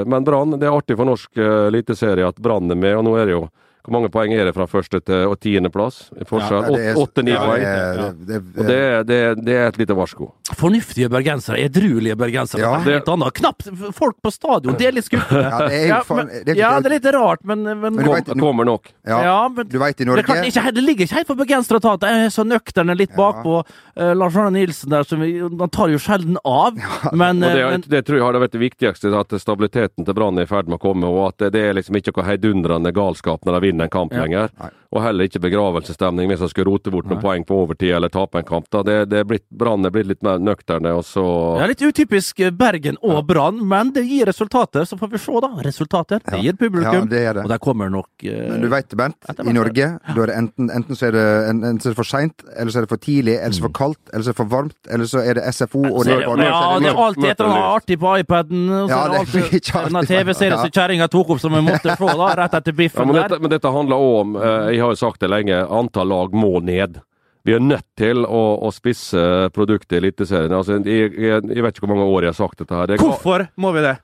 [0.00, 3.04] eh, men Brann, det er artig for norsk eh, eliteserie at Brann er med, og
[3.04, 3.44] nå er det jo
[3.86, 6.08] Hvor mange poeng er det fra første til og tiendeplass?
[6.26, 6.66] Forskjell?
[6.74, 7.62] Det Åtte-ni poeng.
[7.62, 10.32] det er- det- det- det, er- det, det et lite varsko.
[10.58, 12.60] Fornuftige bergensere, edruelige bergensere.
[12.60, 12.72] Ja.
[12.82, 13.32] Det er helt annet.
[13.38, 15.42] Knapt folk på stadion, det er litt skuffende.
[15.46, 18.14] Ja, det er Ja, men, det er- ja, det er litt rart, men, men, Kom,
[18.14, 18.90] vet- kommer nok.
[19.06, 21.26] Ja, ja, men du vet, i det, Norge det, klart, ikke, det ligger ikke helt
[21.28, 23.16] for bergensere å ta at jeg er så nøkterne litt Ja.
[23.16, 23.64] bakpå.
[23.96, 26.74] Uh, Lars Arne Nilsen der, som vi, han tar jo sjelden av.
[27.12, 30.14] Men, Og det, eh, men det tror jeg har vært det viktigste, at stabiliteten til
[30.14, 32.24] Brann er i ferd med å komme, og at det, det er liksom ikke noe
[32.26, 34.20] heidundrende galskap når de vinner en kamp Ja.
[34.20, 34.50] lenger.
[34.58, 34.70] Nei.
[34.94, 38.40] Og heller ikke begravelsesstemning hvis de skulle rote bort noen poeng på overtid eller tape
[38.40, 38.68] en kamp.
[38.72, 38.82] Da.
[38.86, 41.24] Det, det er blitt, Brann er blitt litt mer nøkterne, og så
[41.60, 44.86] ja, Litt utypisk eh, Bergen og Brann, men det gir resultater.
[44.88, 45.50] Så får vi se, da.
[45.66, 46.22] Resultater.
[46.24, 47.06] Det gir publikum.
[47.06, 47.44] Ja, det det.
[47.44, 49.52] Og der kommer nok eh, Men du veit, Bent, i.
[49.52, 52.72] Norge er det enten, enten så er det, enten så er det for seint, eller
[52.72, 54.40] så er det for tidlig, eller så er det for kaldt, eller så er det
[54.40, 57.40] for varmt, eller så er det SFO og Så det, ja, det er alltid et
[57.40, 58.62] eller annet artig på iPaden.
[58.70, 61.62] Og så Ja, det er det alltid- en TV-serien som kjerringa tok opp som vi
[61.66, 63.28] måtte se da, rett etter ja, biffen men, der.
[63.28, 66.34] dette, men dette handler òg om, eh, jeg har jo sagt det lenge, antall lag
[66.36, 67.00] må ned.
[67.46, 69.20] Vi er nødt til å, å spisse
[69.54, 70.52] produktet i Eliteserien.
[70.52, 72.90] Altså, jeg, jeg, jeg vet ikke hvor mange år jeg har sagt dette her.
[72.90, 73.96] Det Hvorfor må vi det?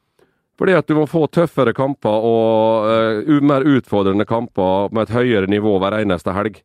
[0.61, 5.51] Fordi at du må få tøffere kamper og uh, mer utfordrende kamper med et høyere
[5.51, 6.61] nivå hver eneste helg.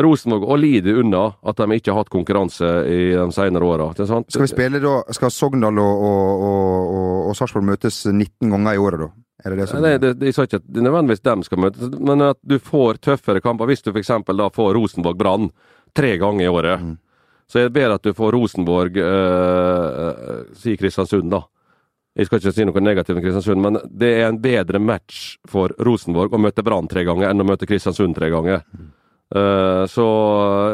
[0.00, 3.88] Rosenborg og lider unna at de ikke har hatt konkurranse i de senere åra.
[3.98, 8.78] Skal vi spille da Skal Sogndal og, og, og, og, og Sarpsborg møtes 19 ganger
[8.78, 9.10] i året, da?
[9.44, 11.92] Er det det som Nei, det, jeg sa ikke at det nødvendigvis dem skal møtes,
[11.98, 13.70] men at du får tøffere kamper.
[13.70, 14.10] Hvis du f.eks.
[14.26, 15.48] da får Rosenborg-Brann
[15.96, 16.98] tre ganger i året, Mm.
[17.50, 21.42] så er det bedre at du får Rosenborg eh, eh, Si Kristiansund, da.
[22.14, 25.72] Jeg skal ikke si noe negativt om Kristiansund, men det er en bedre match for
[25.78, 28.64] Rosenborg å møte Brann tre ganger enn å møte Kristiansund tre ganger.
[29.34, 30.06] Eh, så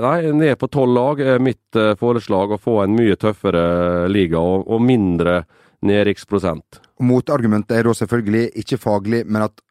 [0.00, 4.40] nei, ned på tolv lag er mitt uh, foreslag å få en mye tøffere liga
[4.40, 5.42] og, og mindre
[5.88, 6.80] nedrykksprosent.
[7.06, 9.62] Motargumentet er da selvfølgelig ikke faglig, men at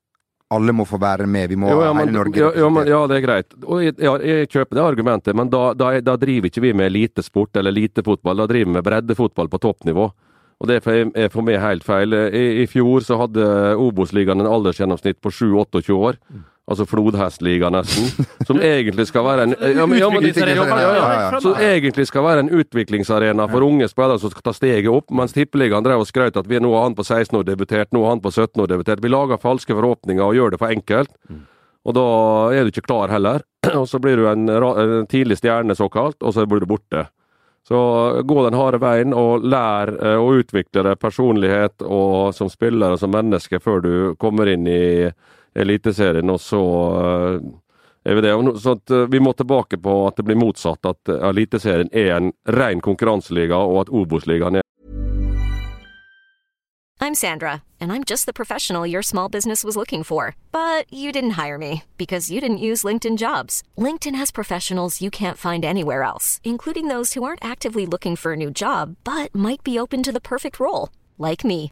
[0.54, 1.49] alle må få være med.
[1.49, 3.56] Vi må Jo, ha ja, men, hele Norge ja, ja, men, ja, det er greit.
[3.65, 6.91] Og jeg, ja, jeg kjøper det argumentet, men da, da, da driver ikke vi med
[6.91, 8.43] elitesport eller elitefotball.
[8.43, 10.10] Da driver vi med breddefotball på toppnivå.
[10.56, 12.13] Og det er for, meg helt feil.
[12.13, 13.47] I, I fjor så hadde
[13.82, 16.21] Obos-ligaen en aldersgjennomsnitt på 7-28 år.
[16.65, 18.25] Altså flodhestliga nesten.
[18.47, 21.39] Som egentlig skal være en ja, men, ja, men, ja.
[21.41, 25.36] Så egentlig skal være en utviklingsarena for unge spillere som skal ta steget opp, mens
[25.36, 28.15] Tippeligaen drev og skrøt at vi nå har han på 16 år debutert, nå har
[28.15, 29.04] han på 17 år debutert.
[29.04, 31.13] Vi lager falske forhåpninger og gjør det for enkelt.
[31.86, 32.08] Og da
[32.58, 33.45] er du ikke klar heller.
[33.82, 37.08] Og så blir du en, en tidlig stjerne, såkalt, og så blir du borte.
[37.65, 37.78] Så
[38.25, 43.01] gå den harde veien og lær eh, å utvikle deg personlighet og som spiller og
[43.01, 44.84] som menneske før du kommer inn i
[45.56, 46.62] Eliteserien, og så
[47.00, 47.39] eh,
[48.12, 48.36] er vi det.
[48.62, 52.32] Så eh, vi må tilbake på at det blir motsatt, at eh, Eliteserien er en
[52.52, 54.65] ren konkurranseliga, og at Obos-ligaen er
[57.02, 60.36] I'm Sandra, and I'm just the professional your small business was looking for.
[60.52, 63.62] But you didn't hire me because you didn't use LinkedIn jobs.
[63.78, 68.34] LinkedIn has professionals you can't find anywhere else, including those who aren't actively looking for
[68.34, 71.72] a new job but might be open to the perfect role, like me.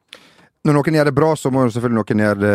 [0.61, 2.49] Når noen gjør det bra, så må jo selvfølgelig noen gjøre det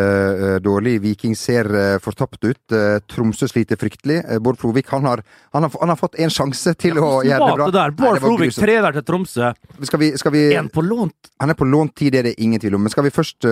[0.46, 0.92] eh, dårlig.
[1.02, 2.60] Viking ser uh, fortapt ut.
[2.70, 4.20] Eh, Tromsø sliter fryktelig.
[4.46, 5.24] Bård Frovik han har,
[5.56, 7.66] han, har, han har fått en sjanse til å gjøre det bra.
[7.66, 7.96] Det der.
[7.98, 8.60] Bård grusomt.
[8.62, 9.50] trener til Tromsø.
[9.90, 11.32] Skal vi, skal vi, En på lånt.
[11.42, 12.86] han er på lånt tid, det er det ingen tvil om.
[12.86, 13.42] Men skal vi først,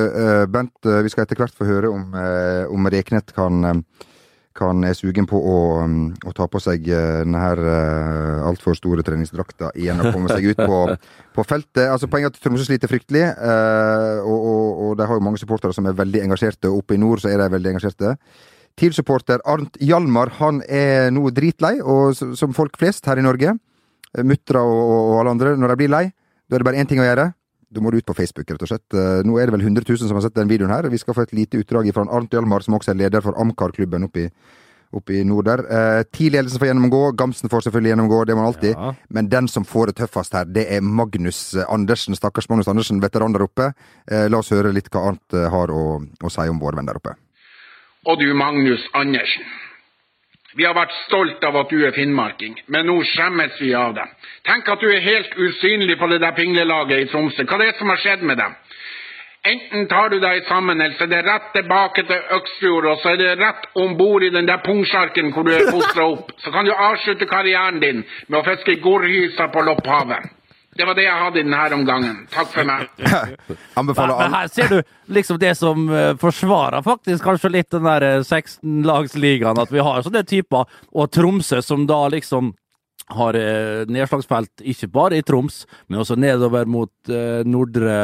[0.54, 3.82] Bent, vi skal etter hvert få høre om, om Reknet kan,
[4.54, 8.76] kan er sugen på å, um, å ta på seg uh, denne her uh, altfor
[8.78, 10.78] store treningsdrakta igjen og komme seg ut på,
[11.34, 11.88] på feltet.
[11.88, 15.42] Altså Poenget er at Tromsø sliter fryktelig, uh, og, og, og de har jo mange
[15.42, 16.70] supportere som er veldig engasjerte.
[16.70, 18.14] Oppe i nord så er de veldig engasjerte.
[18.78, 23.56] TIL-supporter Arnt Hjalmar han er nå dritlei, og som folk flest her i Norge,
[24.22, 26.04] muttere og, og, og alle andre, når de blir lei,
[26.46, 27.32] da er det bare én ting å gjøre.
[27.74, 28.86] Da må du ut på Facebook, rett og slett.
[28.94, 30.86] Eh, Nå er det vel 100 000 som har sett den videoen her.
[30.92, 34.06] Vi skal få et lite utdrag fra Arnt Hjalmar, som også er leder for Amcar-klubben
[34.06, 34.30] oppe i,
[34.94, 35.64] oppe i nord der.
[35.66, 38.76] Eh, TIL-ledelsen får gjennomgå, Gamsen får selvfølgelig gjennomgå, det må han alltid.
[38.78, 38.92] Ja.
[39.18, 42.14] Men den som får det tøffest her, det er Magnus Andersen.
[42.14, 43.72] Stakkars Magnus Andersen, veteran der oppe.
[44.06, 47.02] Eh, La oss høre litt hva Arnt har å, å si om vår venn der
[47.02, 47.16] oppe.
[48.06, 49.46] Og du, Magnus Andersen.
[50.56, 54.10] Vi har vært stolt av at du er finnmarking, men nå skjemmes vi av deg.
[54.46, 57.42] Tenk at du er helt usynlig på det der pinglelaget i Tromsø.
[57.42, 58.54] Hva er det som har skjedd med deg?
[59.44, 63.10] Enten tar du deg sammen, eller så er det rett tilbake til Øksfjord, og så
[63.12, 66.32] er det rett om bord i den der pungsjarken hvor du er fostra opp.
[66.40, 70.30] Så kan du avslutte karrieren din med å fiske gorrhyser på Lopphavet.
[70.74, 72.16] Det var det jeg hadde i denne omgangen.
[72.32, 72.88] Takk for meg.
[73.80, 78.08] Anbefaler alle her ser du liksom det som eh, forsvarer faktisk kanskje litt den der
[78.08, 82.54] eh, 16-lagsligaen, at vi har sånne typer, og Tromsø som da liksom
[83.06, 87.96] har eh, nedslagsfelt ikke bare i Troms, men også nedover mot eh, nordre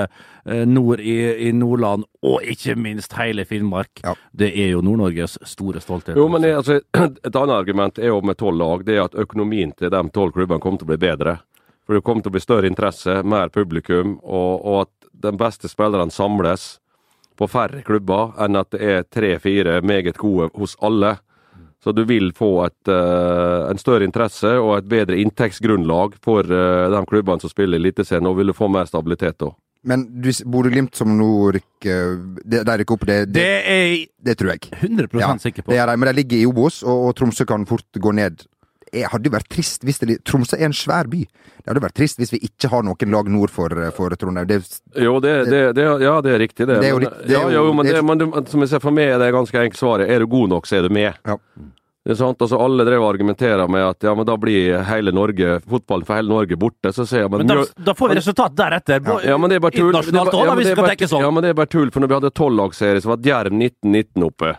[0.45, 1.17] eh, nord i,
[1.49, 4.03] i Nordland, og ikke minst hele Finnmark.
[4.05, 4.15] Ja.
[4.33, 6.19] Det er jo Nord-Norges store stolthet.
[6.21, 6.81] Jo, men det, altså,
[7.27, 10.37] Et annet argument er jo med tolv lag, det er at økonomien til de tolv
[10.37, 11.39] klubbene kommer til å bli bedre.
[11.91, 15.67] For Det kommer til å bli større interesse, mer publikum, og, og at de beste
[15.67, 16.77] spillerne samles
[17.35, 21.17] på færre klubber enn at det er tre-fire meget gode hos alle.
[21.83, 26.87] Så du vil få et, uh, en større interesse og et bedre inntektsgrunnlag for uh,
[26.95, 29.51] de klubbene som spiller Eliteserien, og vil du få mer stabilitet da.
[29.83, 33.95] Men Bodø-Glimt som nå rykker De, de rykker opp, det, det, Det er
[34.31, 34.71] det tror jeg.
[34.79, 35.75] 100% sikker på.
[35.75, 38.47] Det er de, men de ligger i Obos, og, og Tromsø kan fort gå ned.
[38.93, 41.21] Det hadde jo vært trist hvis det, Tromsø er en svær by.
[41.61, 44.47] Det hadde vært trist hvis vi ikke har noen lag nord for, for Trondheim.
[44.51, 44.61] Det,
[44.99, 46.81] Jo, det, det, det, ja, det er riktig, det.
[46.81, 48.61] Det er jo Men- det er ja, jo- jo, men, det er- det, men som
[48.61, 50.09] jeg ser for meg, er det ganske enkelt svaret.
[50.11, 51.15] Er du god nok, så er du med.
[51.27, 51.37] ja.
[52.03, 55.13] Det er sant, altså Alle drev og argumenterer med at ja, men da blir hele
[55.13, 56.89] Norge, fotballen for hele Norge borte.
[56.97, 59.03] Så sier jeg, men, Men da, da får vi resultat deretter.
[59.05, 59.93] ja, ja, men det er bare tull.
[59.93, 61.21] Det er Internasjonalt bare- òg, ja, hvis det vi er skal bare- tenke sånn.
[61.21, 64.25] Ja, men det er bare tull, for når vi hadde tolvlagsserie, så var Djerv 1919
[64.25, 64.57] oppe.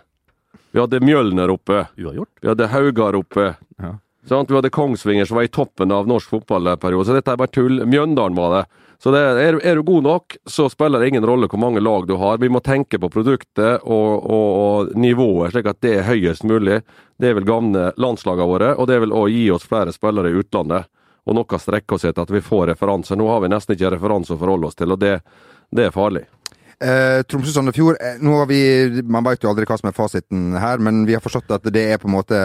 [0.72, 1.88] Vi hadde Mjølner oppe.
[1.98, 2.30] Uavgjort.
[2.42, 3.56] Vi hadde Haugar oppe.
[3.82, 3.92] Ja.
[4.28, 4.52] Sant?
[4.52, 7.82] Vi hadde Kongsvinger som var i toppen av norsk fotballperiode, så dette er bare tull.
[7.90, 8.64] Mjøndalen var det.
[9.02, 12.06] Så det er, er du god nok, så spiller det ingen rolle hvor mange lag
[12.06, 12.38] du har.
[12.38, 16.84] Vi må tenke på produktet og, og, og nivået, slik at det er høyest mulig.
[17.18, 20.86] Det vil gagne landslagene våre, og det vil også gi oss flere spillere i utlandet.
[21.26, 23.18] Og noe strekke oss etter at vi får referanser.
[23.18, 25.16] Nå har vi nesten ikke referanser å forholde oss til, og det,
[25.74, 26.28] det er farlig.
[26.82, 28.22] Eh, Tromsø-Sandefjord eh,
[29.06, 31.84] Man vet jo aldri hva som er fasiten her, men vi har forstått at det
[31.94, 32.40] er på en måte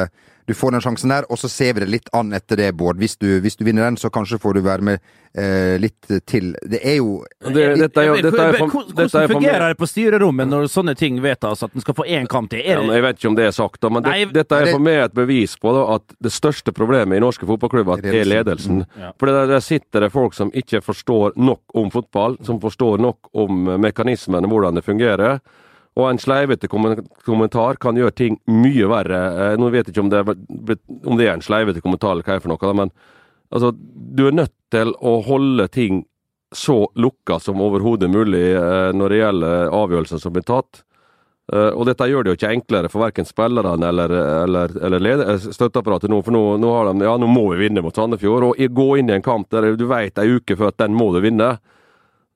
[0.47, 3.01] Du får den sjansen der, og så ser vi det litt an etter det, Bård.
[3.03, 5.01] Hvis du, hvis du vinner den, så kanskje får du være med
[5.35, 6.53] eh, litt til.
[6.63, 10.51] Det er jo Det, dette er jo, dette er Hvordan er fungerer det på styrerommet
[10.51, 12.63] når sånne ting vedtas, at en skal få én kamp til?
[12.63, 14.71] Ja, Er jeg vet ikke om det er sagt, da, men det, Nei, dette er
[14.71, 18.85] for meg et bevis på da, at det største problemet i norske fotballklubber er ledelsen.
[19.01, 19.13] Ja.
[19.19, 23.35] For der, der sitter det folk som ikke forstår nok om fotball, som forstår nok
[23.35, 25.41] om eh, mekanismene, hvordan det fungerer.
[25.97, 29.21] Og en sleivete kommentar kan gjøre ting mye verre.
[29.33, 32.27] Eh, Nå vet jeg ikke om det, er, om det er en sleivete kommentar eller
[32.27, 32.93] hva det er for noe, men
[33.49, 36.05] altså, du er nødt til å holde ting
[36.55, 40.83] så lukka som overhodet mulig eh, når det gjelder avgjørelser som blir tatt.
[41.53, 46.11] Eh, og dette gjør det jo ikke enklere for verken spillerne eller, eller, eller støtteapparatet
[46.13, 48.51] nå, for nå, nå, de, ja, nå må vi vinne mot Sandefjord.
[48.51, 51.09] Og gå inn i en kamp der du vet ei uke før at den må
[51.15, 51.55] du vinne,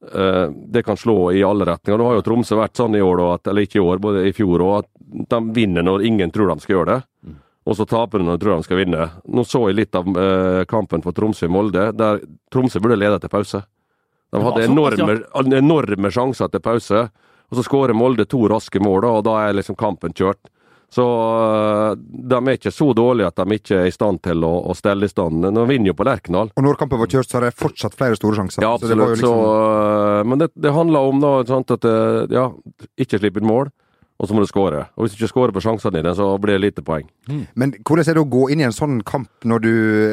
[0.00, 1.98] det kan slå i alle retninger.
[2.00, 4.32] Nå har jo Tromsø vært sånn i år, at, eller ikke i år, både i
[4.32, 7.34] fjor òg, at de vinner når ingen tror de skal gjøre det.
[7.68, 9.08] Og så taper de når de tror de skal vinne.
[9.28, 12.22] Nå så jeg litt av eh, kampen for Tromsø i Molde, der
[12.52, 13.60] Tromsø burde lede til pause.
[14.32, 15.18] De hadde enorme,
[15.58, 17.04] enorme sjanser til pause,
[17.50, 20.40] og så skårer Molde to raske mål, og da er liksom kampen kjørt.
[20.90, 21.98] Så øh,
[22.30, 25.06] de er ikke så dårlige at de ikke er i stand til å, å stelle
[25.06, 25.44] i stand.
[25.46, 26.50] De vinner jo på Lerkendal.
[26.56, 28.66] Og når kampen var kjørt, så har de fortsatt flere store sjanser.
[28.66, 29.12] Ja, Så det liksom...
[29.12, 29.22] absolutt.
[29.22, 32.48] Så, øh, men det, det handler om da, sant, at øh, ja,
[32.98, 33.70] ikke slippe inn mål,
[34.20, 34.82] og så må du skåre.
[35.00, 37.06] Og hvis du ikke skårer på sjansene dine, så blir det lite poeng.
[37.56, 39.70] Men hvordan er det å gå inn i en sånn kamp når du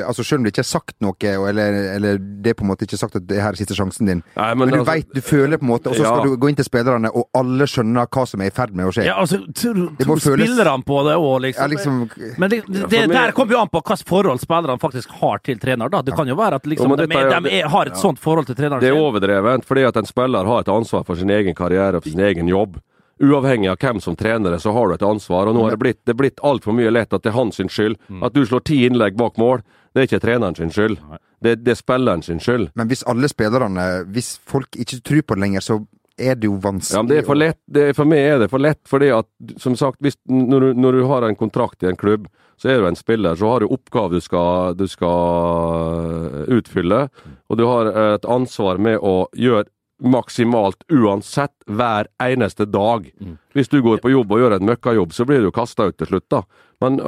[0.07, 2.87] altså Selv om det ikke er sagt noe, eller, eller det er på en måte
[2.87, 5.21] ikke sagt at det her er siste sjansen din, Nei, men, du altså- vet, du
[5.21, 8.07] føler på en måte, og så skal du gå inn til spillerne, og alle skjønner
[8.07, 9.05] hva som er i ferd med å skje.
[9.07, 11.61] Ja, altså, tror, tror føles- spillerne på det òg, liksom.
[11.63, 15.11] Ja, liksom Men det, det, det der kommer jo an på hvilket forhold spillerne faktisk
[15.19, 15.89] har til trener.
[15.89, 16.01] da.
[16.01, 18.47] Det kan jo være at liksom, Jo, de, er de er, har et sånt forhold
[18.47, 21.55] til treneren Det er overdrevent, fordi at en spiller har et ansvar for sin egen
[21.55, 22.79] karriere og sin egen jobb.
[23.19, 25.49] Uavhengig av hvem som trener det, så har du et ansvar.
[25.49, 27.57] Og nå har det blitt, det er blitt altfor mye lett at det er hans
[27.57, 27.97] skyld.
[28.21, 29.63] At du slår ti innlegg bak mål,
[29.93, 30.99] det er ikke treneren sin skyld.
[31.41, 32.71] Det, det er spilleren sin skyld.
[32.77, 35.79] Men hvis alle spillerne Hvis folk ikke tror på det lenger, så
[36.17, 36.97] er det jo vanskelig.
[36.97, 37.59] Ja, men det er for lett.
[37.65, 39.27] Det er, for meg er det for lett, fordi at
[39.61, 42.25] som sagt, hvis, når, du, når du har en kontrakt i en klubb,
[42.57, 47.03] så er du en spiller, så har du oppgaver du skal, du skal utfylle.
[47.49, 49.69] Og du har et ansvar med å gjøre
[50.03, 53.09] maksimalt uansett hver eneste dag.
[53.53, 56.07] Hvis du går på jobb og gjør en møkkajobb, så blir du kasta ut til
[56.11, 56.43] slutt, da.
[56.81, 56.99] Men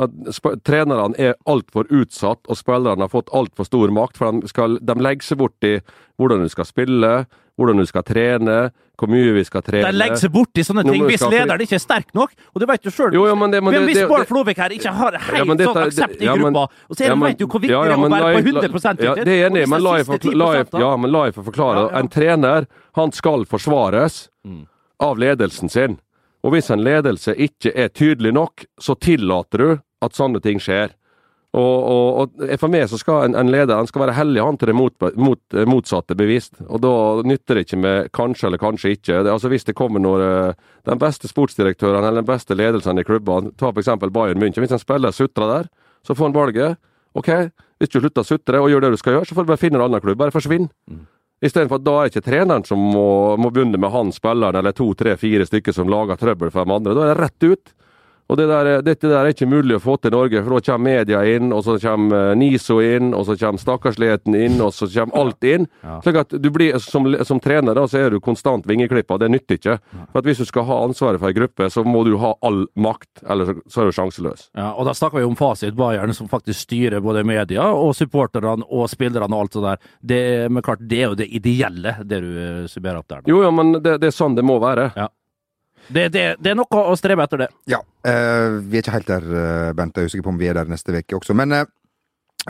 [0.65, 4.17] trenerne er altfor utsatt, og spillerne har fått altfor stor makt.
[4.17, 5.75] For de, skal, de legger seg bort i
[6.17, 7.13] hvordan du skal spille,
[7.59, 8.55] hvordan du skal trene,
[8.99, 9.89] hvor mye vi skal trene.
[9.91, 12.31] De legger seg borti sånne ting hvis lederen ikke er sterk nok.
[12.55, 13.11] Og det vet du sjøl.
[13.13, 16.71] Hvis Bård Flåvik her ikke har helt Ja, dette- sånn aksept i ja, men- gruppa,
[16.89, 18.09] og så er ja, det, men- vet du hvor viktig ja, ja, det er å
[18.09, 20.65] være på 100 Ja, det er enig i, men la jeg, siste forkla- la jeg,
[20.65, 20.79] 10%, da.
[20.79, 21.75] ja, men la jeg få forklare.
[21.75, 21.99] Ja, ja.
[21.99, 24.29] En trener, han skal forsvares
[24.99, 25.99] av ledelsen sin.
[26.43, 30.91] Og hvis en ledelse ikke er tydelig nok, så tillater du at sånne ting skjer.
[31.57, 34.57] Og, og, og For meg så skal en, en leder han skal være hellig han
[34.61, 36.59] til det mot, mot, motsatte bevisst.
[36.67, 36.91] Og da
[37.25, 39.23] nytter det ikke med kanskje eller kanskje ikke.
[39.25, 43.07] Det, altså Hvis det kommer når uh, den beste sportsdirektøren eller den beste ledelsen i
[43.07, 43.89] klubbene, ta f.eks.
[44.13, 45.71] Bayern München, hvis en spiller sutrer der,
[46.05, 46.77] så får han valget.
[47.17, 47.31] OK,
[47.81, 49.61] hvis du slutter å sutre og gjør det du skal gjøre, så får du bare
[49.63, 50.19] finne en annen klubb.
[50.21, 50.69] Bare forsvinn.
[51.41, 54.75] Istedenfor at da er det ikke treneren som må, må begynne med han spilleren eller
[54.75, 56.93] to, tre, fire stykker som lager trøbbel for de andre.
[56.93, 57.73] Da er det rett ut.
[58.29, 60.61] Og det der, Dette der er ikke mulig å få til i Norge, for da
[60.69, 64.73] kommer media inn, og så kommer eh, NISO inn, og så kommer stakkarsligheten inn, og
[64.75, 65.65] så kommer alt inn.
[66.05, 69.17] Slik at du blir, som, som trener da, så er du konstant vingeklippa.
[69.21, 69.77] Det nytter ikke.
[70.11, 72.67] For at Hvis du skal ha ansvaret for ei gruppe, så må du ha all
[72.77, 74.47] makt, eller så, så er du sjanseløs.
[74.53, 78.61] Ja, og da snakker vi om Fasit Bayern, som faktisk styrer både media og supporterne
[78.69, 79.93] og spillerne og alt sånt der.
[80.13, 80.23] Det,
[80.53, 83.23] men klart, det er jo det ideelle, det du eh, summerer opp der.
[83.23, 83.33] Da.
[83.33, 84.91] Jo, ja, men det, det er sånn det må være.
[84.99, 85.09] Ja.
[85.89, 87.49] Det, det, det er noe å strebe etter, det.
[87.71, 87.79] Ja.
[88.05, 89.75] Uh, vi er ikke helt der, Bente.
[89.79, 89.97] Bent.
[89.97, 91.33] Jeg er usikker på om vi er der neste uke også.
[91.37, 91.65] Men eh,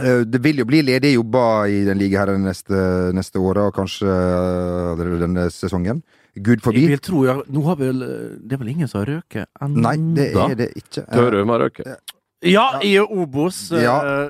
[0.02, 2.80] eh, det vil jo bli ledige jobber i den ligaen her neste,
[3.16, 6.04] neste året, og kanskje eh, allerede denne sesongen.
[6.40, 6.84] Gud forbi.
[6.86, 8.04] Jeg vil tro, ja, nå har vi vel
[8.46, 9.82] Det er vel ingen som har røket ennå?
[9.88, 11.02] Nei, det er det ikke.
[11.08, 12.14] Eh, Tørum har røket.
[12.48, 13.72] Ja, i Obos.
[13.72, 14.30] eh, Ja.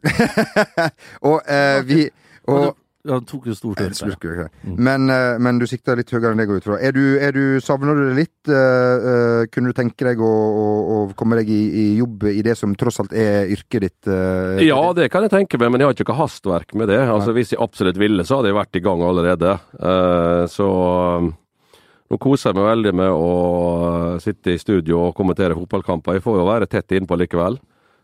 [1.28, 1.98] og eh, vi
[2.48, 2.70] og,
[3.08, 3.86] han tok jo stort ut.
[3.86, 3.94] der.
[3.96, 6.76] Smurker, men, eh, men du sikta litt høyere enn det går ut fra.
[6.84, 8.50] Er du, er du, savner du det litt?
[8.52, 12.42] Eh, eh, kunne du tenke deg å, å, å komme deg i, i jobb i
[12.44, 14.00] det som tross alt er yrket ditt?
[14.04, 17.00] Uh, Ja, det kan jeg tenke meg, men jeg har ikke noe hastverk med det.
[17.08, 19.56] Altså, Hvis jeg absolutt ville, så hadde jeg vært i gang allerede.
[19.80, 20.68] Uh, så
[22.10, 23.32] nå koser jeg meg veldig med å
[23.80, 26.18] uh, sitte i studio og kommentere fotballkamper.
[26.18, 27.56] Jeg får jo være tett innpå likevel.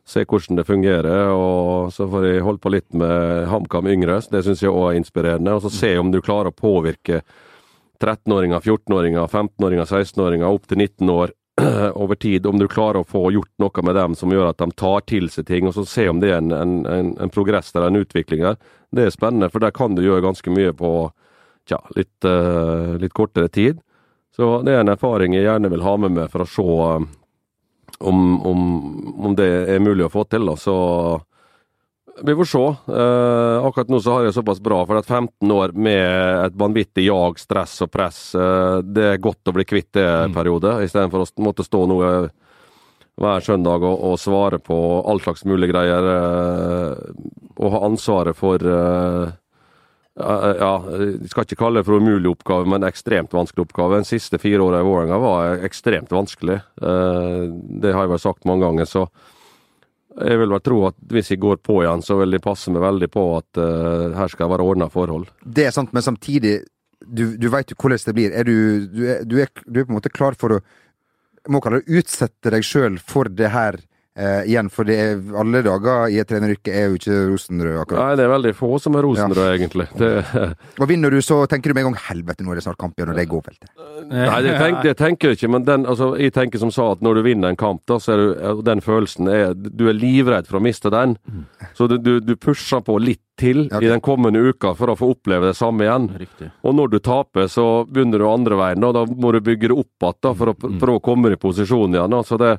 [0.07, 4.21] Se hvordan det fungerer, og så får jeg holde på litt med HamKam yngre.
[4.31, 5.57] Det syns jeg òg er inspirerende.
[5.57, 7.25] Og så se om du klarer å påvirke
[7.99, 11.35] 13-åringer, 14-åringer, 15-åringer, 16-åringer opp til 19 år
[12.03, 14.71] over tid, om du klarer å få gjort noe med dem som gjør at de
[14.77, 17.73] tar til seg ting, og så se om det er en, en, en, en progress
[17.75, 18.59] eller en utvikling der.
[18.95, 20.93] Det er spennende, for der kan du gjøre ganske mye på
[21.67, 23.81] tja, litt, uh, litt kortere tid.
[24.37, 27.05] Så det er en erfaring jeg gjerne vil ha med meg for å se eh,
[27.99, 28.61] om, om,
[29.25, 30.47] om det er mulig å få til.
[30.47, 30.57] Da.
[30.61, 30.77] Så
[32.25, 32.65] Vi får se.
[32.97, 36.57] Eh, akkurat nå så har jeg det såpass bra, for at 15 år med et
[36.57, 40.79] vanvittig jag, stress og press, eh, det er godt å bli kvitt det en periode,
[40.87, 42.29] istedenfor å måtte stå nå eh,
[43.21, 44.77] hver søndag og, og svare på
[45.09, 46.09] all slags mulige greier.
[46.13, 49.37] Eh, og ha ansvaret for eh,
[50.17, 53.99] ja, ja, jeg skal ikke kalle det for umulig oppgave, men ekstremt vanskelig oppgave.
[54.01, 56.61] De siste fire åra i Vålerenga var ekstremt vanskelig.
[56.81, 57.43] Eh,
[57.83, 58.85] Det har jeg vel sagt mange ganger.
[58.89, 59.09] så
[60.17, 62.81] jeg vil vel tro at hvis jeg går på igjen, så vil jeg passe meg
[62.81, 65.29] veldig på at eh, her skal være ordna forhold.
[65.45, 66.63] Det er sant, men samtidig
[67.07, 68.33] Du, du veit jo hvordan det blir.
[68.33, 70.61] Er du, du, er, du, er, du er på en måte klar for å
[71.53, 73.77] må kalle det utsette deg sjøl for det her
[74.17, 78.01] eh, igjen, for det er, alle dager i et treneryrke er jo ikke rosenrød, akkurat.
[78.03, 79.89] Nei, det er veldig få som er rosenrøde, egentlig.
[79.99, 80.11] Det,
[80.81, 82.97] Og vinner du, så tenker du med en gang 'helvete, nå er det snart kamp
[82.97, 83.71] igjen', og det går vel til.
[84.13, 87.05] nei, det, tenker, det tenker jeg ikke, men den, altså, jeg tenker som sa at
[87.05, 90.47] når du vinner en kamp, da, så er du, den følelsen er Du er livredd
[90.49, 91.17] for å miste den,
[91.77, 93.85] så du, du, du pusher på litt til okay.
[93.85, 96.09] i den kommende uka for å få oppleve det samme igjen.
[96.23, 96.49] Riktig.
[96.65, 98.85] Og når du taper, så begynner du andre veien.
[98.85, 101.97] og da må du bygge det opp igjen for, å, for å komme i posisjon
[101.97, 102.17] igjen.
[102.17, 102.23] Da.
[102.25, 102.55] Så det,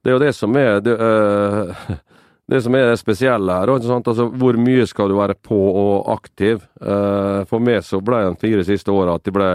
[0.00, 1.72] det er jo det som er det, uh,
[2.50, 3.72] det som er det spesielle her.
[3.74, 6.62] Altså, hvor mye skal du være på og aktiv?
[6.80, 9.52] Uh, for meg så ble de fire siste åra at jeg ble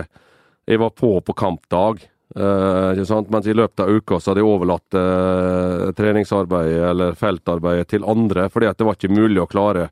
[0.65, 1.99] Jeg var på på kampdag.
[2.35, 2.97] Uh?
[3.29, 4.95] Mens i løpet av uka så hadde jeg overlatt
[5.95, 9.89] treningsarbeidet eller feltarbeidet til andre, fordi at det var ikke mulig å klare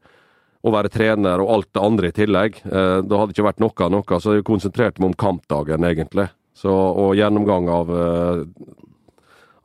[0.64, 2.62] å være trener og alt det andre i tillegg.
[2.64, 6.30] Eh, det hadde ikke vært noe av noe, så jeg konsentrerte meg om kampdagen, egentlig.
[6.56, 8.44] Så, og gjennomgang av, eh,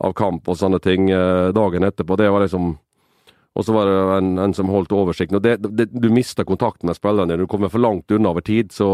[0.00, 2.76] av kamp og sånne ting eh, dagen etterpå, det var liksom
[3.58, 5.36] Og så var det en, en som holdt oversikten.
[5.40, 7.34] Og det, det, du mister kontakten med spillerne.
[7.40, 8.86] Du kommer for langt unna over tid, så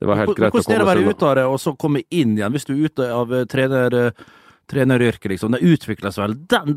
[0.00, 1.74] det var helt greit å Hvordan er det å være ute av det, og så
[1.76, 4.24] komme inn igjen, hvis du er ute av eh, trener, eh,
[4.72, 5.52] treneryrket, liksom?
[5.52, 6.38] Det utvikles vel?
[6.48, 6.72] Den,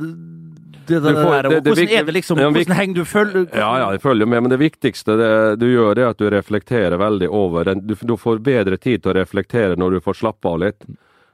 [0.88, 2.44] det, det, får- det- hvordan er det liksom?
[2.44, 5.32] Hvordan henger du følger Ja, ja, jeg følger med, men det viktigste det,
[5.64, 7.86] du gjør, er at du reflekterer veldig over den.
[7.88, 10.84] Du, du får bedre tid til å reflektere når du får slappe av litt.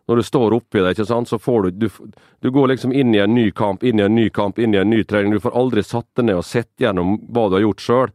[0.08, 3.16] Når du står oppi det, ikke sant, så får du, du Du går liksom inn
[3.16, 5.32] i en ny kamp, inn i en ny kamp, inn i en ny trening.
[5.32, 8.10] Du får aldri satt deg ned og sett gjennom hva du har gjort sjøl.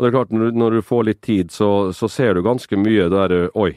[0.00, 2.42] Og det er klart, når du, når du får litt tid, så, så ser du
[2.44, 3.72] ganske mye der Oi,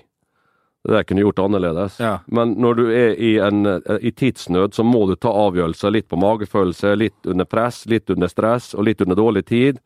[0.84, 2.00] det der kunne gjort annerledes.
[2.00, 2.18] Ja.
[2.28, 3.66] Men når du er i, en,
[4.00, 8.32] i tidsnød, så må du ta avgjørelser litt på magefølelse, litt under press, litt under
[8.32, 9.80] stress og litt under dårlig tid.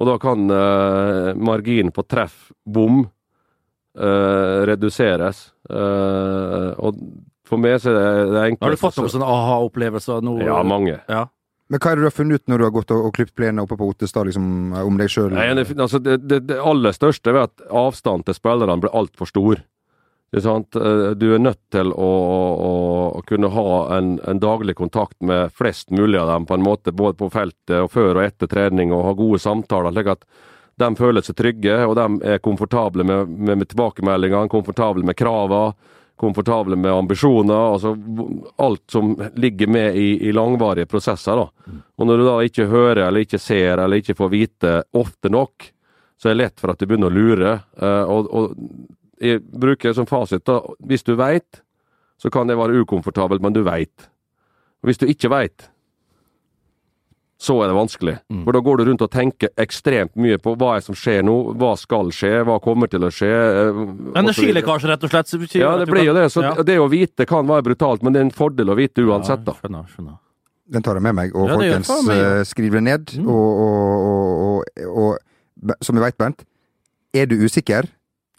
[0.00, 3.04] Og da kan eh, marginen på treff, bom,
[4.00, 5.53] eh, reduseres.
[5.70, 6.98] Eh, og
[7.48, 10.38] for meg så er det det enkleste Har du fått noen sånne aha-opplevelser nå?
[10.44, 10.98] Ja, mange.
[11.08, 11.26] Ja.
[11.72, 13.36] Men hva er det du har funnet ut når du har gått og, og klippet
[13.40, 14.48] plenen oppe på Ottestad, liksom,
[14.84, 15.32] om deg sjøl?
[15.32, 19.62] Det, altså det, det, det aller største er at avstanden til spillerne blir altfor stor.
[20.34, 20.76] Det er sant?
[20.76, 22.10] Eh, Du er nødt til å,
[22.68, 22.72] å,
[23.20, 26.92] å kunne ha en, en daglig kontakt med flest mulig av dem, på en måte,
[26.92, 30.26] både på feltet og før og etter trening, og ha gode samtaler, slik at
[30.80, 35.74] de føler seg trygge, og de er komfortable med, med, med tilbakemeldingene, komfortable med kravene,
[36.20, 37.96] komfortable med ambisjoner, altså
[38.62, 41.40] alt som ligger med i, i langvarige prosesser.
[41.40, 41.78] da.
[41.98, 45.70] Og når du da ikke hører eller ikke ser eller ikke får vite ofte nok,
[46.14, 47.56] så er det lett for at du begynner å lure.
[47.82, 48.54] eh, og, og
[49.20, 51.62] jeg bruker som fasit da, hvis du veit,
[52.22, 54.08] så kan det være ukomfortabelt, men du veit.
[54.86, 55.68] Hvis du ikke veit,
[57.38, 58.14] så er det vanskelig.
[58.30, 58.44] Mm.
[58.46, 61.34] For da går du rundt og tenker ekstremt mye på hva er som skjer nå,
[61.58, 63.30] hva skal skje, hva kommer til å skje.
[63.30, 63.80] eh.
[64.20, 65.26] Energilekkasje, rett og slett.
[65.28, 66.28] så betyr Ja, det blir jo det.
[66.32, 66.54] Så Ja.
[66.62, 69.52] det å vite kan være brutalt, men det er en fordel å vite uansett, da.
[69.52, 70.18] Ja, skjønner, skjønner.
[70.70, 71.34] Den tar jeg med meg.
[71.36, 72.22] Og Ja, folkens, meg, ja.
[72.40, 73.06] eh, det ned.
[73.18, 73.28] Mm.
[73.28, 75.18] Og, og, og, og,
[75.66, 76.44] og som vi veit, Bernt,
[77.12, 77.90] er du usikker,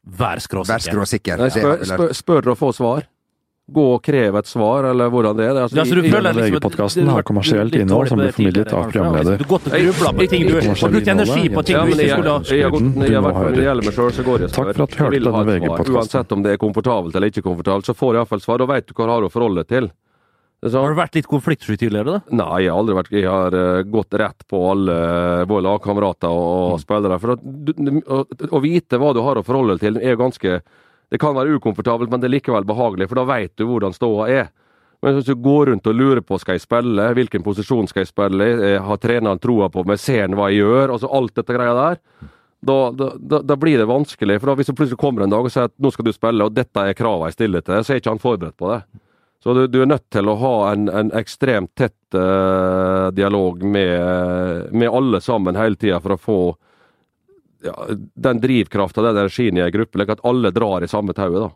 [0.05, 0.91] Vær vær skråsikker.
[0.91, 1.37] skråsikker.
[1.37, 3.05] Nei, spør, spør, spør og få svar.
[3.65, 5.57] Gå og kreve et svar, eller hvordan det er.
[5.63, 9.39] Altså, Ja, så du føler liksom har kommersielt litt innhold som blir formidlet av programleder.
[9.39, 11.89] Du har gått og grubla på ting du har brukt energi på ting Ja, du
[11.89, 12.61] men ikke jeg, skulle ha jeg,
[13.97, 15.43] så og Takk for at du hørte denne.
[15.49, 15.97] VG-podkasten.
[15.97, 18.61] Uansett om det er komfortabelt eller ikke komfortabelt, så får jeg iallfall svar.
[18.61, 19.89] Da vet du hva du har å forholde deg til.
[20.61, 20.93] Er Har sånn.
[20.93, 22.37] du vært litt konfliktsky tidligere, da?
[22.37, 26.29] Nei, jeg har aldri vært Jeg har uh, gått rett på alle uh, våre lagkamerater
[26.29, 27.17] og, og spillere.
[27.21, 30.21] For at, du, du, å, å vite hva du har å forholde deg til, er
[30.21, 30.61] ganske
[31.09, 34.29] Det kan være ukomfortabelt, men det er likevel behagelig, for da veit du hvordan ståa
[34.31, 34.53] er.
[35.03, 38.09] Men hvis du går rundt og lurer på skal jeg spille, hvilken posisjon skal jeg
[38.09, 41.53] spille eh, har treneren troa på meg, ser han hva jeg gjør, altså alt dette
[41.53, 41.99] greia der,
[42.65, 44.39] da, da, da, blir det vanskelig.
[44.41, 46.47] For da hvis du plutselig kommer en dag og sier at nå skal du spille,
[46.47, 48.81] og dette er kravene jeg stiller til deg, så er ikke han forberedt på det.
[49.45, 54.71] Så du, du er nødt til å ha en, en ekstremt tett uh, dialog med,
[54.73, 56.39] med alle sammen hele tida for å få
[57.65, 57.75] ja,
[58.27, 61.41] den drivkrafta, den energien i ei gruppe, like at alle drar i samme tauet.
[61.41, 61.51] da.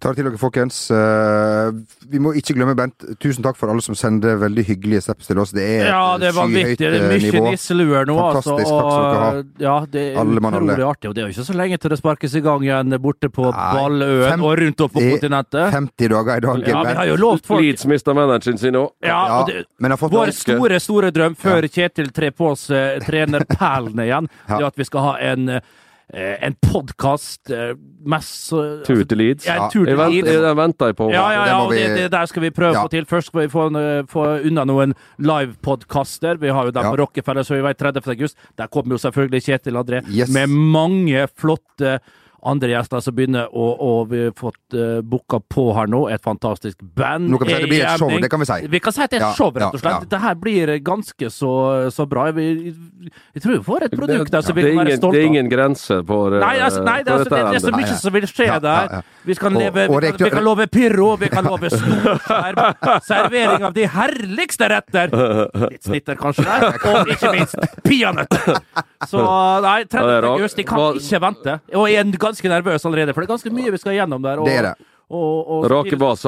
[0.00, 0.76] Tar det til dere, folkens.
[0.96, 1.70] Eh,
[2.08, 5.36] vi må ikke glemme, Bent, tusen takk for alle som sender veldig hyggelige steps til
[5.42, 5.50] oss.
[5.52, 6.78] Det er Ja, det var vanvittig.
[6.80, 7.42] Det er eh, mye nivå.
[7.50, 8.54] nisseluer nå, altså.
[8.56, 8.70] Fantastisk.
[8.72, 9.42] Takk skal dere ha.
[9.66, 10.78] Ja, det er Alle mann, alle.
[10.88, 11.10] artig.
[11.10, 13.44] Og det er jo ikke så lenge til det sparkes i gang igjen borte på
[13.52, 15.68] Nei, Balløen fem- og rundt opp på kontinentet.
[15.76, 16.64] 50 dager i dag.
[16.72, 18.88] Ja, vi har jo lovt folk Leeds mista manageren sin òg.
[19.04, 22.54] Ja, Ja, og det, men har fått Vår store, store drøm før Kjetil trer på
[22.56, 24.56] seg trenerperlene igjen, Ja.
[24.56, 25.60] det er at vi skal ha en, eh,
[26.12, 27.50] en podkast
[28.04, 29.46] mest så- Tur til Leeds.
[29.46, 30.28] Ja, tur til Leeds.
[30.28, 31.10] jeg venter jeg på.
[31.12, 33.04] Ja, ja, det ja, og vi- det, det der skal vi prøve å få til.
[33.06, 36.38] Først skal vi få, en, få unna noen livepodkaster.
[36.40, 36.90] Vi har jo Ja.
[36.90, 38.08] på Rockefeller, så vi vet 30.
[38.08, 38.36] august.
[38.56, 40.28] Der kommer jo selvfølgelig Kjetil André Yes.
[40.30, 42.00] med mange flotte
[42.42, 46.04] andre gjester som begynner, og, og vi har fått uh, booka på her nå.
[46.12, 47.28] Et fantastisk band.
[47.30, 48.58] Nå kan vi si det blir et show, det kan vi si.
[48.72, 49.92] Vi kan si at det er et Ja, show, rett og slett.
[49.92, 50.00] ja.
[50.06, 51.52] Dette her blir ganske så,
[51.94, 52.28] så bra.
[52.36, 55.18] Vi, vi tror vi får et produkt der som vi kan være stolte av.
[55.18, 56.44] det er ingen grense på dette.
[56.46, 58.90] Nei, altså, nei det, altså, det, det er så mye som vil skje Ja, der.
[58.90, 59.18] ja, ja.
[59.24, 62.60] Vi, skal leve, og vi, kan, vi kan love pyro, vi kan love storskjerm,
[63.10, 65.12] servering av de herligste retter.
[65.66, 68.60] Litt snitter kanskje der, og ikke minst peanøtter.
[69.10, 69.20] Så
[69.64, 70.00] nei, 30.
[70.00, 71.58] Ja, det er august, de kan ikke vente.
[71.76, 74.40] Og i er ganske nervøs allerede, for det er ganske mye vi skal gjennom der.
[74.40, 74.74] Og, Det er det.
[75.10, 75.48] Og,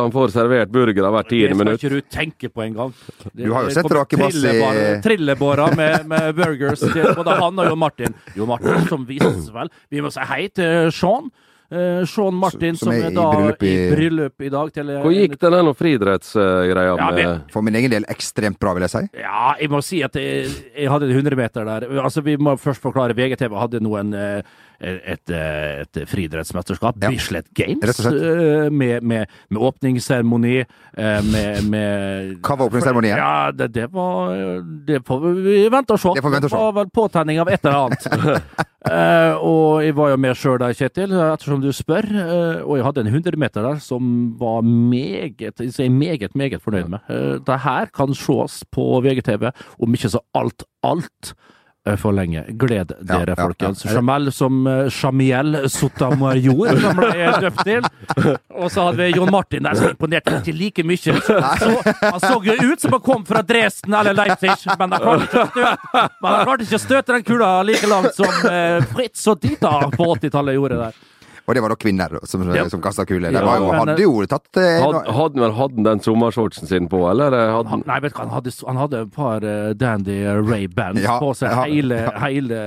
[0.03, 1.79] han får servert burgere hvert det skal minutt.
[1.85, 2.91] ikke du tenke på engang.
[3.31, 7.79] Du har jo sett Rakebass i- Trillebårer med, med burgers til både han og Jon
[7.79, 8.15] Martin.
[8.35, 9.71] Jon Martin som vises vel.
[9.89, 11.31] Vi må si hei til Sean.
[11.73, 14.73] Uh, Sean Martin Som som, er er i bryllup i- i bryllup i dag.
[14.75, 18.83] Til, Hvor gikk den der friidrettsgreia Ja, med For min egen del ekstremt bra, vil
[18.83, 19.03] jeg si.
[19.23, 21.87] Ja, jeg må si at jeg, jeg hadde en 100 meter der.
[22.03, 23.15] Altså, Vi må først forklare.
[23.17, 24.43] VGTV hadde noen eh,
[24.83, 27.11] et, eh, et friidrettsmesterskap, Ja.
[27.11, 33.17] Bislett Games, eh, med, med, med åpningsseremoni, eh, med, med Hva var åpningsseremonien?
[33.19, 34.35] Ja, det, det var
[34.87, 36.15] Det får vi vente og se.
[36.17, 36.57] Det se.
[36.57, 38.07] var vel påtenning av et eller annet.
[38.91, 42.09] uh, og jeg var jo med sjøl der, Kjetil, ettersom du spør.
[42.13, 46.91] Uh, og jeg hadde en 100 meter der som var meget jeg meget, meget fornøyd
[46.91, 47.07] med.
[47.09, 51.35] Uh, det her kan ses på VGTV, om ikke så alt, alt
[51.99, 52.45] for lenge.
[52.49, 53.85] Gled dere, ja, folkens.
[53.85, 53.97] ja.
[53.97, 57.89] Jamel som uh, Jamiel Sotamajor, som ble døpt til.
[58.55, 60.99] Og så hadde vi Jon Martin der, som imponerte ikke like mye.
[61.03, 61.39] Så,
[62.03, 65.43] han så jo ut som han kom fra Dresden eller Leipzig, men han klarte ikke
[65.43, 69.27] å støte, men han klarte ikke å støte den kula like langt som eh, Fritz
[69.33, 71.01] og Dita på 80-tallet gjorde der.
[71.47, 72.69] Og det var da kvinner som, Ja.
[72.71, 73.33] som kasta kuler.
[73.35, 76.87] De var jo, hadde jo tatt eh, Hadde hadde han vel hatt den sommershortsen sin
[76.89, 77.35] på, eller?
[77.35, 80.19] eh, Hadde, Han, nei, vet du hva, han hadde, han hadde et par uh, Dandy
[80.47, 82.13] Ray-bands Ja, på seg ja, hele, ja.
[82.23, 82.61] hele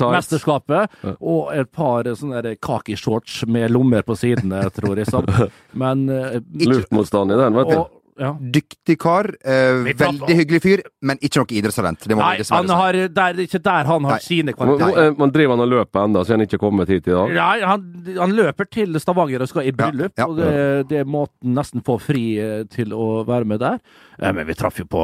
[0.00, 0.90] mesterskapet.
[1.20, 5.08] Og et par eh, sånne der khakishorts med lommer på sidene, tror jeg.
[5.12, 5.28] Sånn.
[5.82, 7.78] Men uh, Luftmotstand i den, vet du.
[7.80, 8.30] og, ja.
[8.40, 9.28] Dyktig kar.
[9.44, 12.06] Eh, veldig hyggelig fyr, men ikke noe idrettstalent.
[12.06, 14.22] Det må Nei, han har, der, det er ikke der han har Nei.
[14.24, 15.18] sine Man, kvaliteter.
[15.20, 17.34] man driver han og løper ennå, så han ikke kommet hit i dag.
[17.36, 17.86] Nei, han,
[18.16, 20.28] han løper til Stavanger og skal i bryllup, ja.
[20.28, 20.50] og det,
[20.92, 23.80] det han nesten få fri eh, til å være med der.
[24.18, 25.02] Eh, Men vi traff jo på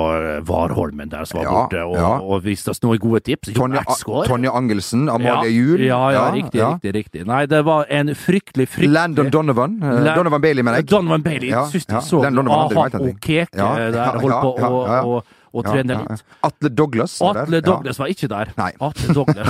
[0.48, 2.12] Varholmen Warholmen der som var Ja, borte, og, ja.
[2.20, 3.52] og viste oss noen gode tips.
[3.54, 5.84] Tonje, Angelsen, Amalie Juel.
[5.86, 7.26] Ja, ja, riktig, riktig, riktig.
[7.28, 9.78] Nei, det var en fryktelig, fryktelig Landon Donovan.
[9.80, 10.90] Land Donovan Bailey, mener jeg.
[10.90, 11.52] Donovan Bailey.
[11.52, 12.00] Ja, Syns de ja.
[12.00, 15.22] så aha og Keke Ja, der holdt på ja, å
[15.52, 15.60] ja, ja.
[15.60, 16.08] å- å Ja, trene ja, litt.
[16.10, 16.36] ja.
[16.48, 17.20] Atle Douglas.
[17.20, 17.42] var der.
[17.42, 17.60] Atle Ja.
[17.60, 18.52] Douglas var ikke der.
[18.56, 18.72] Nei.
[18.80, 19.48] Atle Douglas.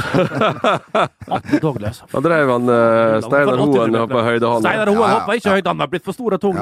[1.36, 2.02] Atle Douglas.
[2.12, 4.64] Da drev han uh, Steinar Hoen på høydehallen.
[4.66, 6.58] Steinar Hoen Ja, ja, hoppa ikke høyde høyt, han har blitt for stor og tung.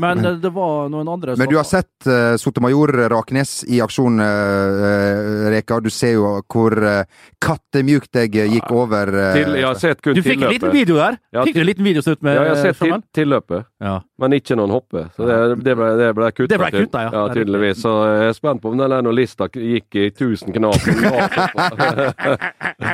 [0.00, 3.80] Men eh, det var noen andre som Men du har sett uh, Sotomayor Raknes i
[3.84, 5.80] aksjon, uh, Reka.
[5.84, 7.02] Du ser jo hvor uh,
[7.42, 10.70] kattemjukt jeg eh, gikk over Uh, Til, jeg har sett kun Du fikk en liten
[10.72, 11.16] video der.
[11.34, 13.94] Ja, Fikk du en liten video slutt med Ja, jeg har sett til, tilløpet, Ja.
[14.22, 15.06] men ikke noen hoppe.
[15.16, 16.50] Så det, det ble, det ble kutta.
[16.52, 17.10] Det ble kutta, ja.
[17.16, 17.24] ja.
[17.34, 17.80] Tydeligvis.
[17.82, 19.16] Så jeg er spent på om den der når
[19.54, 20.84] gikk i 1000 knas.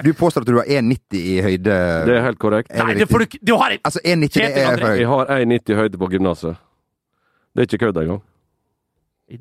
[0.07, 1.77] Du påstår at du har 1,90 i høyde.
[2.07, 2.73] Det er helt korrekt.
[2.73, 4.99] Er det Nei, det får du Du har Altså, 1,90 det er høyt.
[5.01, 6.59] Jeg har 1,90 høyde på gymnaset.
[7.55, 8.23] Det er ikke kødd engang.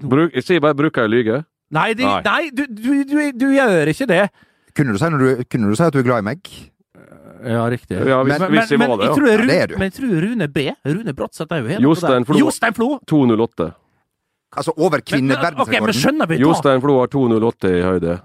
[0.01, 1.41] Bruk, jeg sier bare 'bruker jeg å lyge'?
[1.75, 2.21] Nei, de, Nei.
[2.25, 4.23] nei du, du, du, du gjør ikke det.
[4.75, 6.49] Kunne du, si når du, kunne du si at du er glad i meg?
[7.45, 7.97] Ja, riktig.
[7.99, 9.73] Ja, hvis, Men- hvis jeg var det, jeg Rune, tror Ja, Rune, det er du.
[9.77, 10.57] men jeg tror Rune B.
[10.85, 11.83] Rune Bratseth er jo helt.
[11.83, 12.99] Jostein Flo!
[13.05, 13.71] 2,08.
[14.55, 16.43] Altså over Men, ok, men skjønner vi da?
[16.45, 18.21] Jostein Flo har 2,08 i høyde.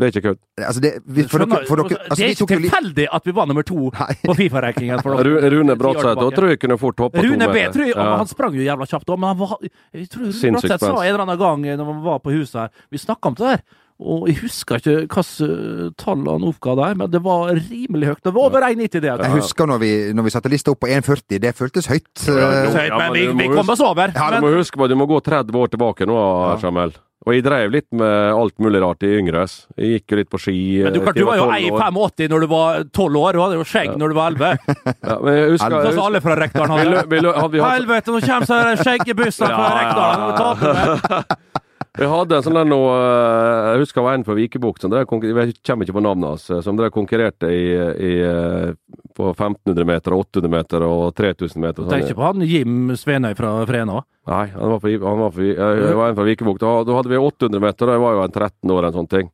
[0.00, 0.38] Det er ikke kødd.
[0.58, 3.32] Altså, det, vi, for Skjønner- dere, for dere, altså, det er ikke tilfeldig at vi
[3.36, 4.14] var nummer to Nei.
[4.24, 5.02] på Fifa-rankingen.
[5.54, 7.72] Rune Bratseth tror jeg kunne fort hoppa to Rune B, meter.
[7.76, 8.16] tror jeg, Ja.
[8.16, 9.54] han sprang jo jævla kjapt òg, men han var,
[9.92, 12.68] jeg tror Rune Bratseth sa en eller annen gang når man var på huset her
[12.90, 13.62] Vi snakka om det der,
[14.02, 18.22] og jeg husker ikke hvilke tall han oppga der, men det var rimelig høyt.
[18.26, 19.14] Det var over 1,90 det.
[19.22, 21.38] Jeg husker når vi, når vi satte lista opp på 1,40.
[21.42, 22.26] Det føltes høyt.
[22.26, 24.12] Ja, det høyt men men vi, vi kom oss over.
[24.12, 26.58] Du Men, må huske på, du må gå 30 år tilbake nå, Ja.
[26.62, 26.92] Jamel.
[27.22, 29.68] Og jeg drev litt med alt mulig rart i yngres.
[29.78, 30.54] Jeg gikk jo litt på ski.
[30.82, 33.58] Men du, eh, klart, du var jo 1,85 når du var 12 år, du hadde
[33.60, 34.48] jo skjegg når du var 11.
[35.06, 36.02] Ja, men jeg husker, jeg husker.
[36.02, 37.10] alle fra Rekdalen vi, lø- hadde.
[37.14, 41.24] vi, lø- hadde, vi, hadde, Helvete, nå kommer skjeggebussen fra Ja, Rekdalen!
[41.98, 44.92] vi hadde en sånn der nå eh, Jeg husker det var en fra Vikebukt som
[44.92, 46.46] drev Jeg kommer ikke på navnet hans.
[46.48, 48.72] eh, Som drev konkurrerte i, i, eh,
[49.12, 51.82] på 1500 meter, 800 meter og 3000 meter.
[51.84, 51.92] sånn.
[51.92, 53.98] Tenk ikke på han Jim Svenøy fra Frena.
[54.24, 56.64] Nei, han var, fra, han var, fra, jeg var en fra Vikebukt.
[56.64, 59.28] Da, hadde vi 800 meter, og jeg var jo en 13 år, en sånn ting.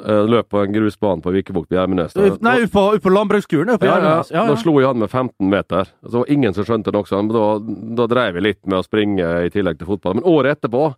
[0.00, 2.16] Løp på en grusbane på Vikebukt på Gjermenes.
[2.40, 4.14] Nei, ut på, ut på landbruksskolen ja, ja.
[4.32, 5.92] Ja, Da slo jeg han med 15 meter.
[6.06, 7.44] Så det var ingen som skjønte det sånn, Da,
[8.00, 10.16] da drev jeg litt med å springe i tillegg til fotball.
[10.22, 10.94] Men året etterpå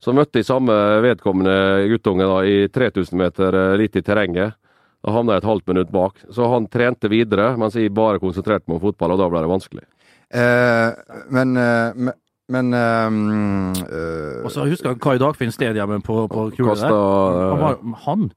[0.00, 0.74] så møtte jeg samme
[1.04, 1.54] vedkommende
[1.92, 4.56] guttunge da, i 3000 meter eh, litt i terrenget.
[5.00, 6.18] Da havna jeg et halvt minutt bak.
[6.32, 9.52] Så han trente videre, mens jeg bare konsentrerte meg om fotball, og da ble det
[9.52, 9.86] vanskelig.
[10.30, 12.18] Eh, men eh, men,
[12.50, 16.94] men um, eh, Og så husker jeg Kai Dagfinn Stedhjemmen på, på kula der.
[16.94, 18.28] Han var, han,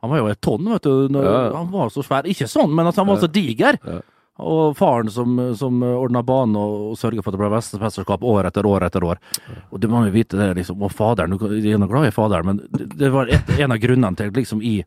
[0.00, 1.06] han var jo et tonn, vet du.
[1.12, 1.42] Når, Ja.
[1.58, 2.28] Han var så svær.
[2.30, 3.78] Ikke sånn, men altså, han var så diger.
[3.86, 4.00] Ja.
[4.42, 8.66] Og faren som, som ordna banen og, sørga for at det ble mesterskap år etter
[8.68, 9.20] år etter år.
[9.70, 10.82] Og du må jo vite det, liksom.
[10.82, 14.18] Og faderen, du er nå glad i faderen, men det, var et, en av grunnene
[14.18, 14.80] til liksom i,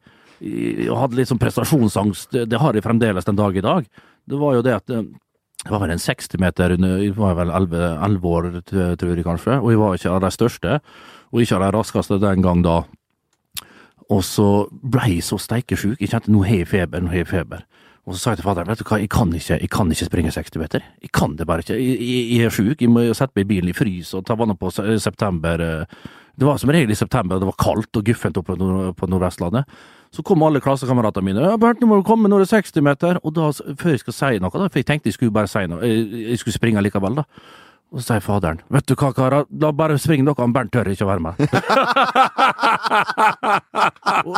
[0.43, 2.31] i hadde litt sånn prestasjonsangst.
[2.35, 3.87] Det, det har jeg fremdeles den dag i dag.
[4.25, 5.07] Det var jo det at eh,
[5.65, 9.25] det var vel en 60 meter under Jeg var vel 11, 11 år, tror jeg
[9.25, 10.75] kanskje, og jeg var ikke av de største,
[11.33, 12.83] og ikke av de raskeste den gang da.
[14.13, 15.97] Og så ble jeg så steikesjuk.
[15.97, 17.65] Jeg kjente nå har jeg feber, nå har jeg feber.
[18.05, 20.05] Og så sa jeg til faderen vet du hva, jeg kan ikke, jeg kan ikke
[20.05, 20.83] springe 60 meter.
[21.01, 21.79] Jeg kan det bare ikke.
[21.79, 22.81] Jeg, jeg, er sjuk.
[22.81, 25.65] Jeg må sette meg i bilen i frys og ta vann på september.
[25.65, 26.13] eh.
[26.35, 28.57] Det var som regel i september, det var kaldt og guffent oppe
[28.99, 29.63] på Nordvestlandet.
[30.11, 31.41] Så kom alle klassekameratene mine.
[31.41, 33.99] Ja, 'Bernt, nå må du komme når det er 60 meter.' Og da, før jeg
[33.99, 36.53] skal si noe, da, for jeg tenkte jeg skulle bare si noe, jeg, jeg skulle
[36.53, 37.23] springe likevel, da.
[37.93, 40.89] Og så sier faderen, 'Vet du hva, karer, da bare spring dere, han Bernt tør
[40.91, 41.35] ikke å være med'.
[44.25, 44.35] og,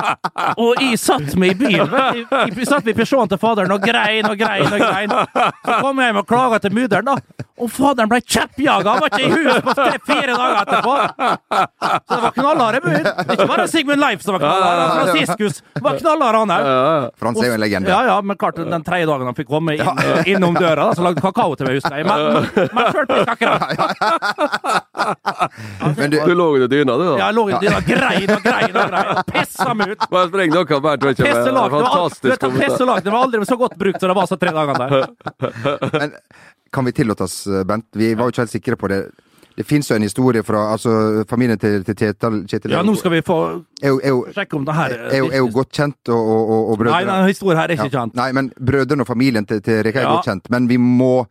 [0.64, 2.20] og jeg satt meg i bilen, vet du.
[2.20, 5.16] Jeg, jeg satt meg i Peugeoten til faderen og grein og grein og grein.
[5.64, 7.16] Så kom jeg hjem og klaga til mudder'n, da.
[7.58, 8.92] Og faderen ble kjeppjaga!
[8.92, 10.94] Han var ikke i huset på tre, fire dager etterpå!
[11.88, 13.10] Så det var knallharde bud.
[13.34, 16.70] Ikke bare Sigmund Leif som var knallhard, Franciscus var knallhard, han òg.
[17.18, 17.90] Frans er jo en legende.
[17.90, 20.04] Ja, ja, men klart, den tredje dagen han fikk komme inn,
[20.36, 22.06] innom døra, da, så lagde kakao til meg, husker jeg.
[22.06, 22.46] Men,
[22.76, 24.98] men men akkurat.
[25.98, 27.18] Men du, Du lå under dyna, du, da?
[27.18, 30.08] Ja, Jeg lå i dyna, grein og grein og grein, og pissa meg ut.
[30.12, 30.66] Bare spreng dere.
[30.66, 30.98] Det var,
[31.78, 32.40] Fantastisk.
[32.42, 34.92] det var aldri så godt brukt som det var så tre dager der.
[36.00, 36.18] men
[36.74, 37.88] kan vi tillate oss, eh, Bent?
[37.96, 39.02] Vi var jo ikke helt sikre på det.
[39.58, 43.16] Det fins jo en historie fra altså, familien til, til Kjetil, Kjetil Ja, nå skal
[43.16, 43.38] vi få
[43.82, 46.20] er jo, er jo, sjekke om det her er jo, er jo godt kjent, og,
[46.20, 47.94] og, og, og Nei, brødrene denne historien her er ikke Ja.
[48.04, 48.14] kjent.
[48.20, 50.12] Nei, men brødrene og familien til, til Reka er Ja.
[50.14, 50.52] godt kjent.
[50.54, 51.26] Men vi må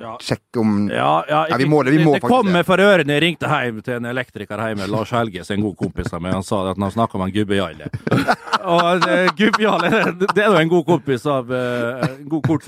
[0.00, 0.14] Ja.
[0.24, 2.52] sjekke om Ja, ja, Ja, vi må det, vi må det det.
[2.54, 3.12] meg for ørene.
[3.18, 6.32] Jeg ringte hjem til en elektriker hjemme, Lars Helges, en god kompis av meg.
[6.38, 7.90] Han sa at han snakka om en Gubbe Jarle.
[8.74, 9.90] Og eh, Gubbe Jarle,
[10.20, 12.66] det det er jo en god kompis av eh, En god kort,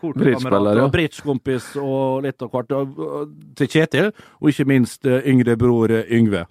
[0.00, 0.84] kort ja.
[0.84, 2.74] og bridgekompis og litt av hvert.
[3.56, 6.46] Til Kjetil, og ikke minst eh, yngre bror eh, Yngve.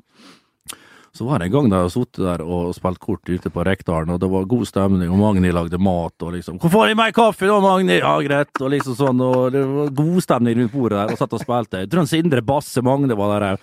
[1.16, 4.12] Så var det en gang da jeg satt der og spilte kort ute på Rekdalen,
[4.12, 7.12] og det var god stemning, og Magni lagde mat, og liksom 'Hvor får jeg mer
[7.16, 11.00] kaffe da, Magni?' Ja, greit, og liksom sånn, og det var god stemning rundt bordet
[11.00, 11.88] der, og satt og spilte.
[11.88, 13.60] Trønds Indre Basse Magne var der òg.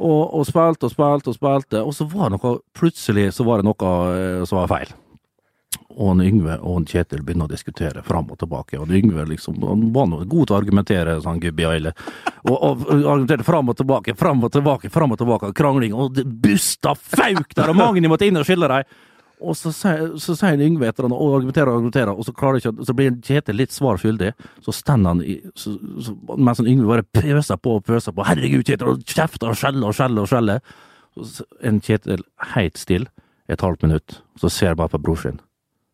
[0.00, 3.60] Og, og spilte og spilte og spilte, og så var det noe Plutselig så var
[3.60, 4.94] det noe eh, som var feil.
[5.96, 8.78] Og han Yngve og han Kjetil begynner å diskutere fram og tilbake.
[8.78, 11.92] Og han Yngve liksom, han var noe god til å argumentere, sånn gubbe Aile.
[12.46, 15.52] Og, og argumenterte fram og tilbake, fram og tilbake, fram og tilbake.
[15.58, 18.98] Krangling, og det busta fauk der, og Magni måtte inn og skille dem.
[19.40, 22.84] Og så sier, han Yngve etter han og argumenterer og argumenterer, og så, klarer ikke,
[22.84, 24.34] så blir Kjetil litt svar skyldig.
[24.66, 25.74] Så stender han i, så,
[26.04, 28.26] så, mens han Yngve bare pøser på og pøser på.
[28.26, 30.74] 'Herregud, Kjetil!' og kjefter og skjeller og skjeller og skjeller.
[31.66, 33.08] En Kjetil helt stille
[33.50, 35.40] et halvt minutt, så ser jeg bare på bror sin.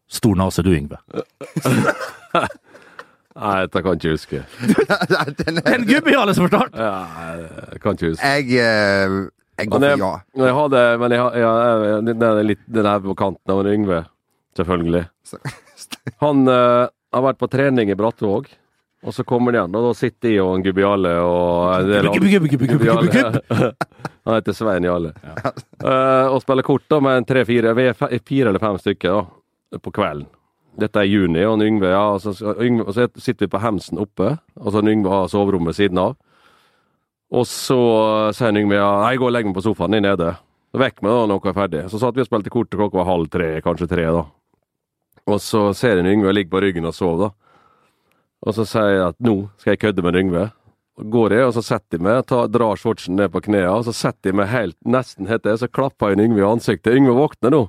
[0.08, 0.98] Stor nase du, Yngve.
[3.36, 4.38] Nei, dette kan jeg ikke huske.
[5.66, 6.70] En alle som forstår!
[6.72, 6.92] Ja,
[7.74, 8.30] jeg kan ikke huske.
[8.30, 9.16] Jeg, eh,
[9.60, 10.12] jeg går for ja.
[10.46, 11.48] jeg hadde, men jeg, har- jeg,
[11.90, 14.00] jeg, den er litt den er på kanten av en Yngve,
[14.56, 15.04] selvfølgelig.
[16.24, 18.48] Han uh, har vært på trening i Brattvåg,
[19.06, 21.90] og så kommer han igjen, og da sitter jeg og en Gubbiale og.
[24.26, 25.12] Han heter Svein Jale.
[25.22, 25.52] Ja.
[25.84, 29.20] Uh, og spiller kort da med tre-fire er fe- fire eller fem stykker da,
[29.82, 30.28] på kvelden.
[30.76, 34.00] Dette er juni, og Yngve, ja, og så, Yngve, og så sitter vi på Hemsen
[34.02, 36.18] oppe, og så Yngve har soverommet ved siden av.
[37.32, 37.78] Og så
[38.36, 40.34] sier Yngve ja, jeg går og legger meg på sofaen, jeg er nede.
[40.70, 41.82] Så vekk meg da når dere er ferdig.
[41.88, 44.26] Så satt vi og spilte kort til klokka var halv tre, kanskje tre, da.
[45.26, 47.32] Og så ser en Yngve ligge på ryggen og sove, da.
[48.46, 50.44] Og så sier jeg at nå skal jeg kødde med Yngve.
[50.96, 53.92] går jeg, og så setter jeg meg, tar, drar shortsen ned på knærne, og så
[53.96, 56.94] setter jeg meg helt nesten helt til, så klapper jeg Yngve i ansiktet.
[56.94, 57.66] Yngve våkner nå.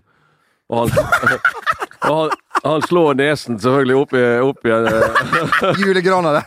[0.67, 1.39] Og han,
[2.05, 6.43] og han, han slår nesen selvfølgelig opp i, opp i eh, Julegrana det.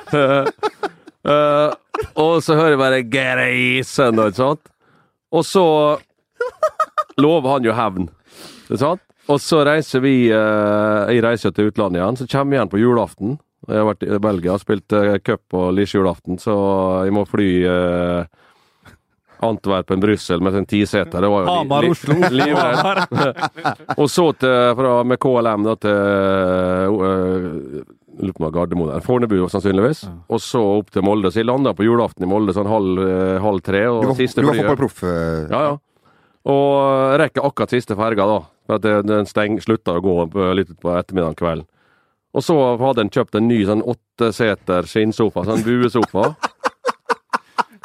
[1.27, 1.75] eh,
[2.17, 4.71] Og så hører jeg bare «Greisen», ikke sant?
[5.31, 5.65] Og så
[7.21, 8.09] lover han jo hevn,
[8.71, 9.03] ikke sant?
[9.31, 12.81] Og så reiser vi uh, Jeg reiser til utlandet igjen, så kommer vi igjen på
[12.81, 13.37] julaften.
[13.69, 16.55] Jeg har vært i Belgia og spilt uh, cup og lisjejulaften, så
[17.07, 18.25] jeg må fly eh,
[19.43, 21.21] Antwerpen, Brussel med en tiseter.
[21.25, 22.15] Det var jo Hamar, li- Oslo.
[22.41, 23.39] livredd.
[24.01, 27.83] Og så til, fra, med KLM da, til uh,
[28.21, 29.05] Lurer på om Gardermoen der.
[29.05, 30.03] Fornebu, sannsynligvis.
[30.29, 31.31] Og så opp til Molde.
[31.33, 33.85] Så jeg landa på julaften i Molde sånn halv, eh, halv tre.
[33.89, 34.99] Og Du var, siste du var fotballproff.
[35.09, 35.79] eh, ja, ja.
[36.51, 38.39] Og rekker akkurat siste ferga, da.
[38.67, 41.67] For at den steng, slutta å gå på, litt på ettermiddagen kvelden.
[42.37, 46.29] Og så hadde en kjøpt en ny sånn åtteseter skinnsofa, sånn buesofa.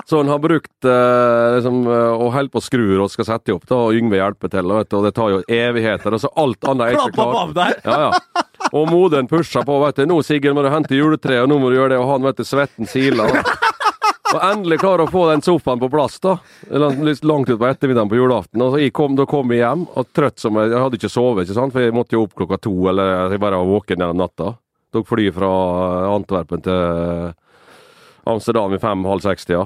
[0.06, 3.56] Så han har brukt eh, liksom, eh, og holder på å skru og skal sette
[3.56, 4.74] opp, da, og Yngve hjelper til.
[4.78, 6.14] Vet og det tar jo evigheter.
[6.14, 7.80] Og så alt annet er ikke klart.
[7.88, 8.43] Ja, ja.
[8.72, 9.80] Og moderen pusher på.
[9.82, 12.10] vet du, 'Nå, Sigurd, må du hente juletreet, og nå må du gjøre det.' Og
[12.12, 13.34] han, vet du, svetten siler.
[14.36, 16.36] Og endelig klarer å få den sofaen på plass, da.
[16.70, 18.62] Eller langt ut på ettermiddagen på julaften.
[18.66, 21.58] Og kom, da kom jeg hjem, og trøtt som jeg Jeg hadde ikke sovet, ikke
[21.58, 21.74] sant?
[21.74, 24.51] for jeg måtte jo opp klokka to, eller jeg bare var våken gjennom natta.
[24.93, 25.49] Tok fly fra
[26.16, 27.34] Antwerpen til
[28.26, 29.66] Amsterdam i fem-halv seks-tida.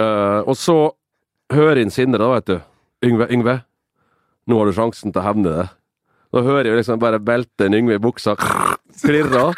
[0.00, 0.78] Eh, og så
[1.54, 2.56] hører en Sindre, da, vet du.
[3.04, 3.56] Yngve, Yngve,
[4.48, 5.66] nå har du sjansen til å hevne det.
[6.34, 9.52] Da hører jeg liksom bare beltet Yngve i buksa klirre.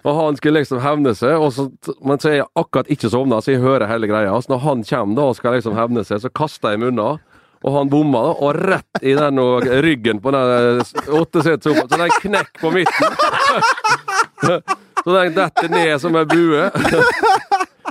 [0.00, 1.66] Og han skulle liksom hevne seg, så,
[2.06, 4.36] men så er jeg akkurat ikke sovna, så jeg hører hele greia.
[4.40, 7.10] Så når han kommer da og skal liksom hevne seg, så kaster jeg munna.
[7.60, 10.80] Og han bomma, da, og rett i den og ryggen på den
[11.18, 11.90] åttesetersofaen.
[11.90, 13.18] Så den knekk på midten.
[15.00, 16.66] Så den detter ned som en bue.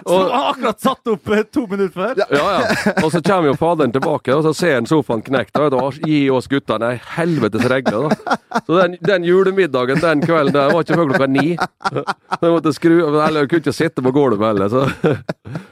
[0.10, 2.22] Så han akkurat satt opp eh, to minutter før.
[2.34, 2.94] Ja, ja.
[3.04, 5.58] Og så kommer jo faderen tilbake, og så ser han sofaen knekt.
[5.60, 8.38] Og da gir oss guttene ei helvetes regle, da.
[8.66, 11.48] Så den, den julemiddagen den kvelden der var ikke før klokka ni.
[11.60, 12.04] Så
[12.42, 14.72] jeg måtte skru Eller jeg kunne ikke sitte på gulvet heller.
[14.72, 15.14] Så,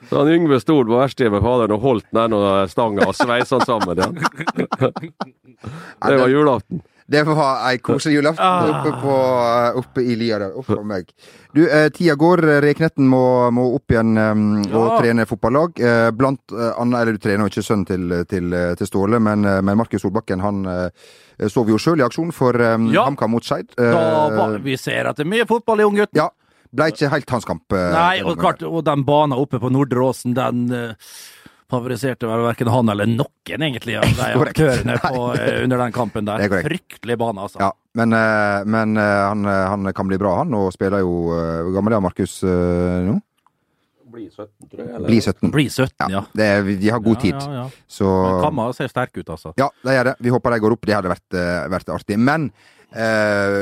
[0.10, 3.58] så han Yngve sto på verkstedet med faderen og holdt den ene stanga og sveisa
[3.58, 4.22] den sammen igjen.
[6.08, 6.84] Det var julaften.
[7.10, 8.82] Det var ei koselig julaften Ah.
[8.82, 9.14] oppe, på,
[9.80, 10.52] oppe i lia der.
[10.60, 11.08] Uff a meg.
[11.56, 12.42] Du, eh, tida går.
[12.62, 13.22] Reknetten må,
[13.56, 14.98] må opp igjen eh, og Ja.
[15.00, 15.80] trene fotballag.
[15.80, 19.46] Eh, blant eh, annet, eller du trener jo ikke sønnen til, til, til Ståle, men,
[19.46, 20.90] eh, men Markus Solbakken han eh,
[21.48, 23.06] så vi jo sjøl i aksjon for um, Ja.
[23.08, 23.72] HamKam mot Skeid.
[23.80, 26.16] Eh, vi ser at det er mye fotball i unggutten.
[26.20, 26.28] ja.
[26.76, 27.64] Ble ikke helt hans kamp.
[27.72, 30.94] eh, Nei, og klart, og den banen oppe på Nordre Åsen, den eh,
[31.72, 36.28] favoriserte vel verken han eller noen, egentlig, av de aktørene på, eh, under den kampen
[36.28, 36.44] der.
[36.46, 36.66] Er.
[36.66, 37.62] Fryktelig bane, altså.
[37.62, 41.74] Ja, men, eh, men eh, han, han kan bli bra, han, og spiller jo Hvor
[41.76, 43.18] gammel er Markus nå?
[44.08, 45.02] Blir 17, tror jeg.
[45.04, 45.52] Bli 17.
[45.54, 46.22] Bli 17, ja.
[46.34, 47.36] Det er, de har god tid.
[47.36, 47.84] Ja, ja, ja.
[47.92, 48.08] Så
[48.42, 49.52] Kamma ser sterk ut, altså.
[49.60, 50.16] Ja, det gjør det.
[50.24, 50.88] Vi håper de går opp.
[50.88, 51.38] Det hadde vært,
[51.76, 52.18] vært artig.
[52.18, 52.48] Men
[52.96, 53.58] eh,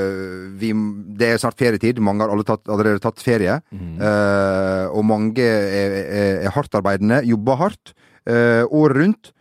[0.59, 0.71] vi,
[1.17, 2.01] det er snart ferietid.
[2.03, 3.57] Mange har tatt, allerede tatt ferie.
[3.71, 3.95] Mm.
[3.97, 7.95] Eh, og mange er, er, er hardtarbeidende, jobber hardt
[8.29, 9.33] eh, året rundt.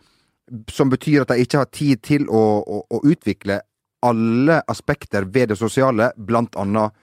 [0.69, 3.61] Som betyr at de ikke har tid til å, å, å utvikle
[4.05, 6.93] alle aspekter ved det sosiale, blant annet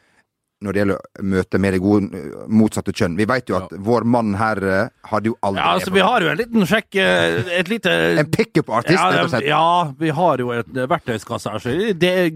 [0.62, 3.16] når det gjelder møte med det gode eh, motsatte kjønn.
[3.18, 6.24] Vi vet jo at vår mann her eh, hadde jo aldri Ja, altså, vi har
[6.24, 9.48] jo en liten sjekk eh, Et lite En pickup-artist, ja, rett og slett.
[9.50, 12.30] ja, vi har jo et verktøyskasse her, så det er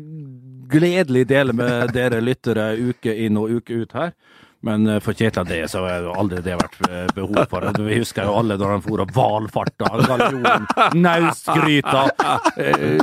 [0.70, 4.14] gledelig dele med dere lyttere uke inn og uke ut her.
[4.61, 7.67] Men eh, for Kjetil det, så har jo aldri det vært eh, behov for.
[7.87, 12.03] Vi husker jo alle da han for og valfarta, galjonen, naustgryta,
[12.57, 12.97] eh,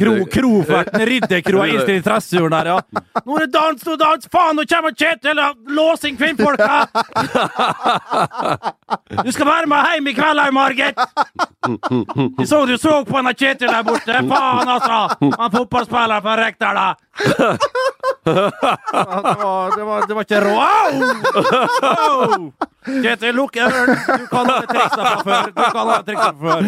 [0.00, 2.78] kro, kroferten, ridderkroa inn til interessejorden der, ja.
[3.26, 4.28] Nå er det dans, nå dans!
[4.32, 6.86] Faen, nå kommer Kjetil og låsing kvinnfolka!
[9.26, 10.96] Du skal være med hjem i kveld, her, Margit!
[12.38, 14.22] Vi så du så på han Kjetil der borte.
[14.30, 15.00] Faen, altså!
[15.36, 17.05] Han fotballspilleren fra Rekdal, da!
[18.26, 18.32] Det
[19.42, 20.40] var, det var, det var ikke!
[23.02, 23.54] Kjetil, lukk.
[23.54, 25.46] Du kan alle triksa før.
[25.50, 26.60] Du kan alle triksa før.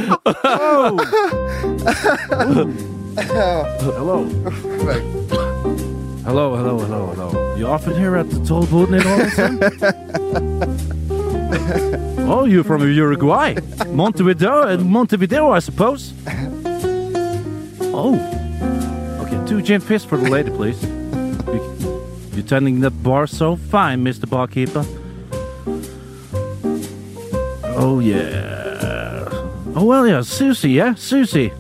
[3.99, 4.16] Hello.
[6.24, 7.28] Hello, hello, hello, hello.
[7.57, 9.62] You often here at the toll booth in Ålesund?
[12.28, 13.57] oh, you're from Uruguay.
[13.92, 16.12] Montevideo, uh, Montevideo, I suppose.
[17.94, 18.18] Oh.
[19.49, 20.82] Two gin fizz for the lady, please.
[20.84, 24.28] You, you're tending the bar so fine, Mr.
[24.28, 24.84] Barkeeper.
[27.64, 29.26] Oh, yeah.
[29.74, 30.94] Oh, well, yeah, Susie, yeah?
[30.94, 31.51] Susie.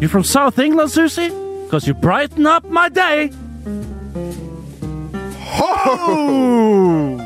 [0.00, 1.28] You're from South England, Susie?
[1.64, 3.30] Because you brighten up my day.
[5.60, 7.20] Oh!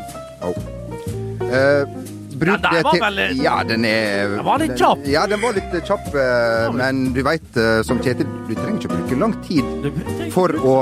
[1.40, 2.01] Eh,
[2.42, 5.06] bruddet Ja, til veldig- Ja, den er Den var litt kjapp.
[5.08, 9.18] Ja, den var litt kjapp, eh, men du veit, som Kjetil, du trenger ikke bruke
[9.22, 10.76] lang tid for å,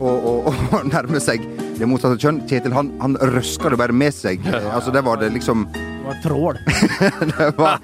[0.00, 1.44] å, å, å nærme seg
[1.78, 2.42] det motsatte kjønn.
[2.48, 4.44] Kjetil, han, han røska det bare med seg.
[4.46, 6.56] Eh, Altså, det var det liksom Det var trål.
[7.32, 7.78] det var,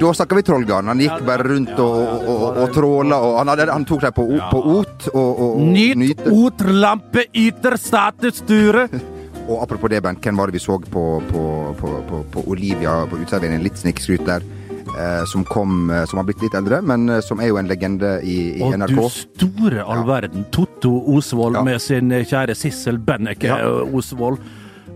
[0.00, 0.88] Da snakka vi Trollgarn.
[0.90, 4.14] Han gikk bare rundt og, og, og, og tråla, og han, hadde, han tok deg
[4.16, 6.32] på, på ot og, og, og Nyt nyte.
[6.34, 8.88] otlampe yter statusture.
[9.48, 11.44] Og apropos det, Bent, hvem var det vi så på, på,
[11.80, 13.64] på, på, på Olivia på uteserveringen?
[13.64, 14.44] Litt snikskryt der.
[14.92, 17.70] Eh, som kom eh, Som har blitt litt eldre, men eh, som er jo en
[17.70, 18.96] legende i, i Og NRK.
[18.98, 20.44] du store all verden.
[20.52, 21.62] Totto Osvold Ja.
[21.64, 23.70] med sin kjære Sissel Benneke Ja.
[23.82, 24.38] Osvold.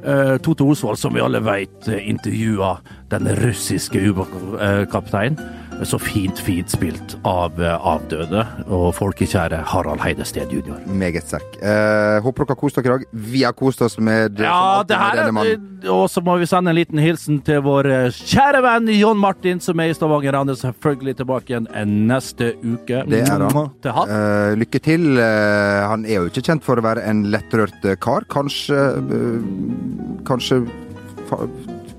[0.05, 2.77] Eh, Totto Osvold, som vi alle uh, intervjua
[3.11, 5.39] den russiske ubåtkapteinen.
[5.85, 8.41] Så fint, fint spilt av eh, avdøde
[8.73, 10.79] og folkekjære Harald Heidested jr.
[10.89, 11.59] Meget sterk.
[11.61, 13.05] Eh, håper dere har kost dere i dag.
[13.13, 15.61] Vi har kost oss med, Ja, det her er.
[15.93, 19.61] Og så må vi sende en liten hilsen til vår eh, kjære venn John Martin,
[19.61, 20.39] som er i Stavanger.
[20.41, 23.05] Han er selvfølgelig tilbake igjen eh, neste uke.
[23.13, 23.71] Det er han.
[23.85, 24.17] Til han.
[24.17, 25.07] Eh, lykke til.
[25.21, 28.27] Han er jo ikke kjent for å være en lettrørt kar.
[28.33, 28.81] Kanskje
[30.27, 30.63] Kanskje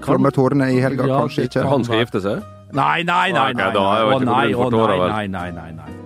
[0.04, 1.64] flommer tårene i helga, Ja, kanskje ikke.
[1.68, 2.57] Han skal gifte seg?
[2.72, 3.54] Nei, nei, nei.
[3.54, 3.72] nei, nei,
[4.26, 5.98] nei, å nei, nei, nei, nei, nei.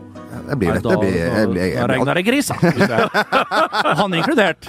[0.55, 0.81] Blir det.
[0.81, 2.55] Nei, det blir, jeg blir, jeg, da jeg, regner det grisa.
[3.99, 4.61] Han inkludert.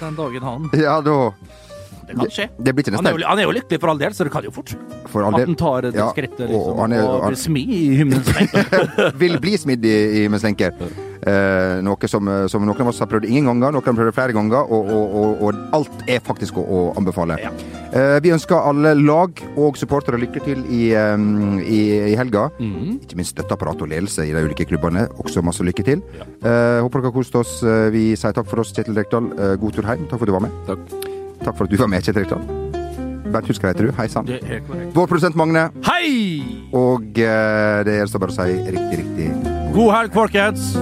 [0.00, 0.70] Den dagen han.
[0.76, 1.32] ja, da
[2.10, 2.48] Det kan skje.
[2.58, 4.32] Det blir ikke Han er, jo, han er jo lykkelig for all del, så det
[4.34, 4.74] kan jo fort
[5.10, 7.62] for all at han tar det Ja, skrittet og liksom, han er- og blir smi
[7.66, 9.14] i himmelens lenker.
[9.20, 10.74] Vil bli smidd i, i med slenker.
[11.20, 14.32] Eh, noe som, som noen av oss har prøvd ingen ganger, noen har prøvd flere
[14.32, 17.36] ganger, og, og, og, og alt er faktisk å, å anbefale.
[17.42, 17.50] Ja.
[17.92, 21.80] Eh, vi ønsker alle lag og supportere lykke til i, um, i,
[22.12, 22.46] i helga.
[22.56, 23.02] Mm.
[23.04, 25.08] Ikke minst støtteapparat og ledelse i de ulike klubbene.
[25.20, 26.00] Også masse lykke til.
[26.16, 27.58] Eh, håper dere har kost oss.
[27.68, 29.28] Eh, Vi sier takk for oss, Kjetil Rekdal.
[29.36, 30.06] Eh, god tur hjem.
[30.08, 30.60] Takk for at du var med.
[30.70, 31.18] Takk.
[31.44, 32.60] Takk for at du var med, Kjetil Rekdal.
[33.30, 33.92] Bernt Husker heter du.
[33.96, 34.28] Hei sann.
[34.94, 35.68] Vår produsent Magne.
[35.86, 36.42] Hei!
[36.76, 39.30] Og eh, det gjenstår bare å si riktig, riktig
[39.74, 40.74] God helg, folkens!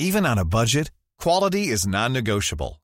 [0.00, 2.83] Even on a budget, quality is non-negotiable.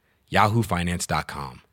[0.31, 1.70] yahoofinance.com.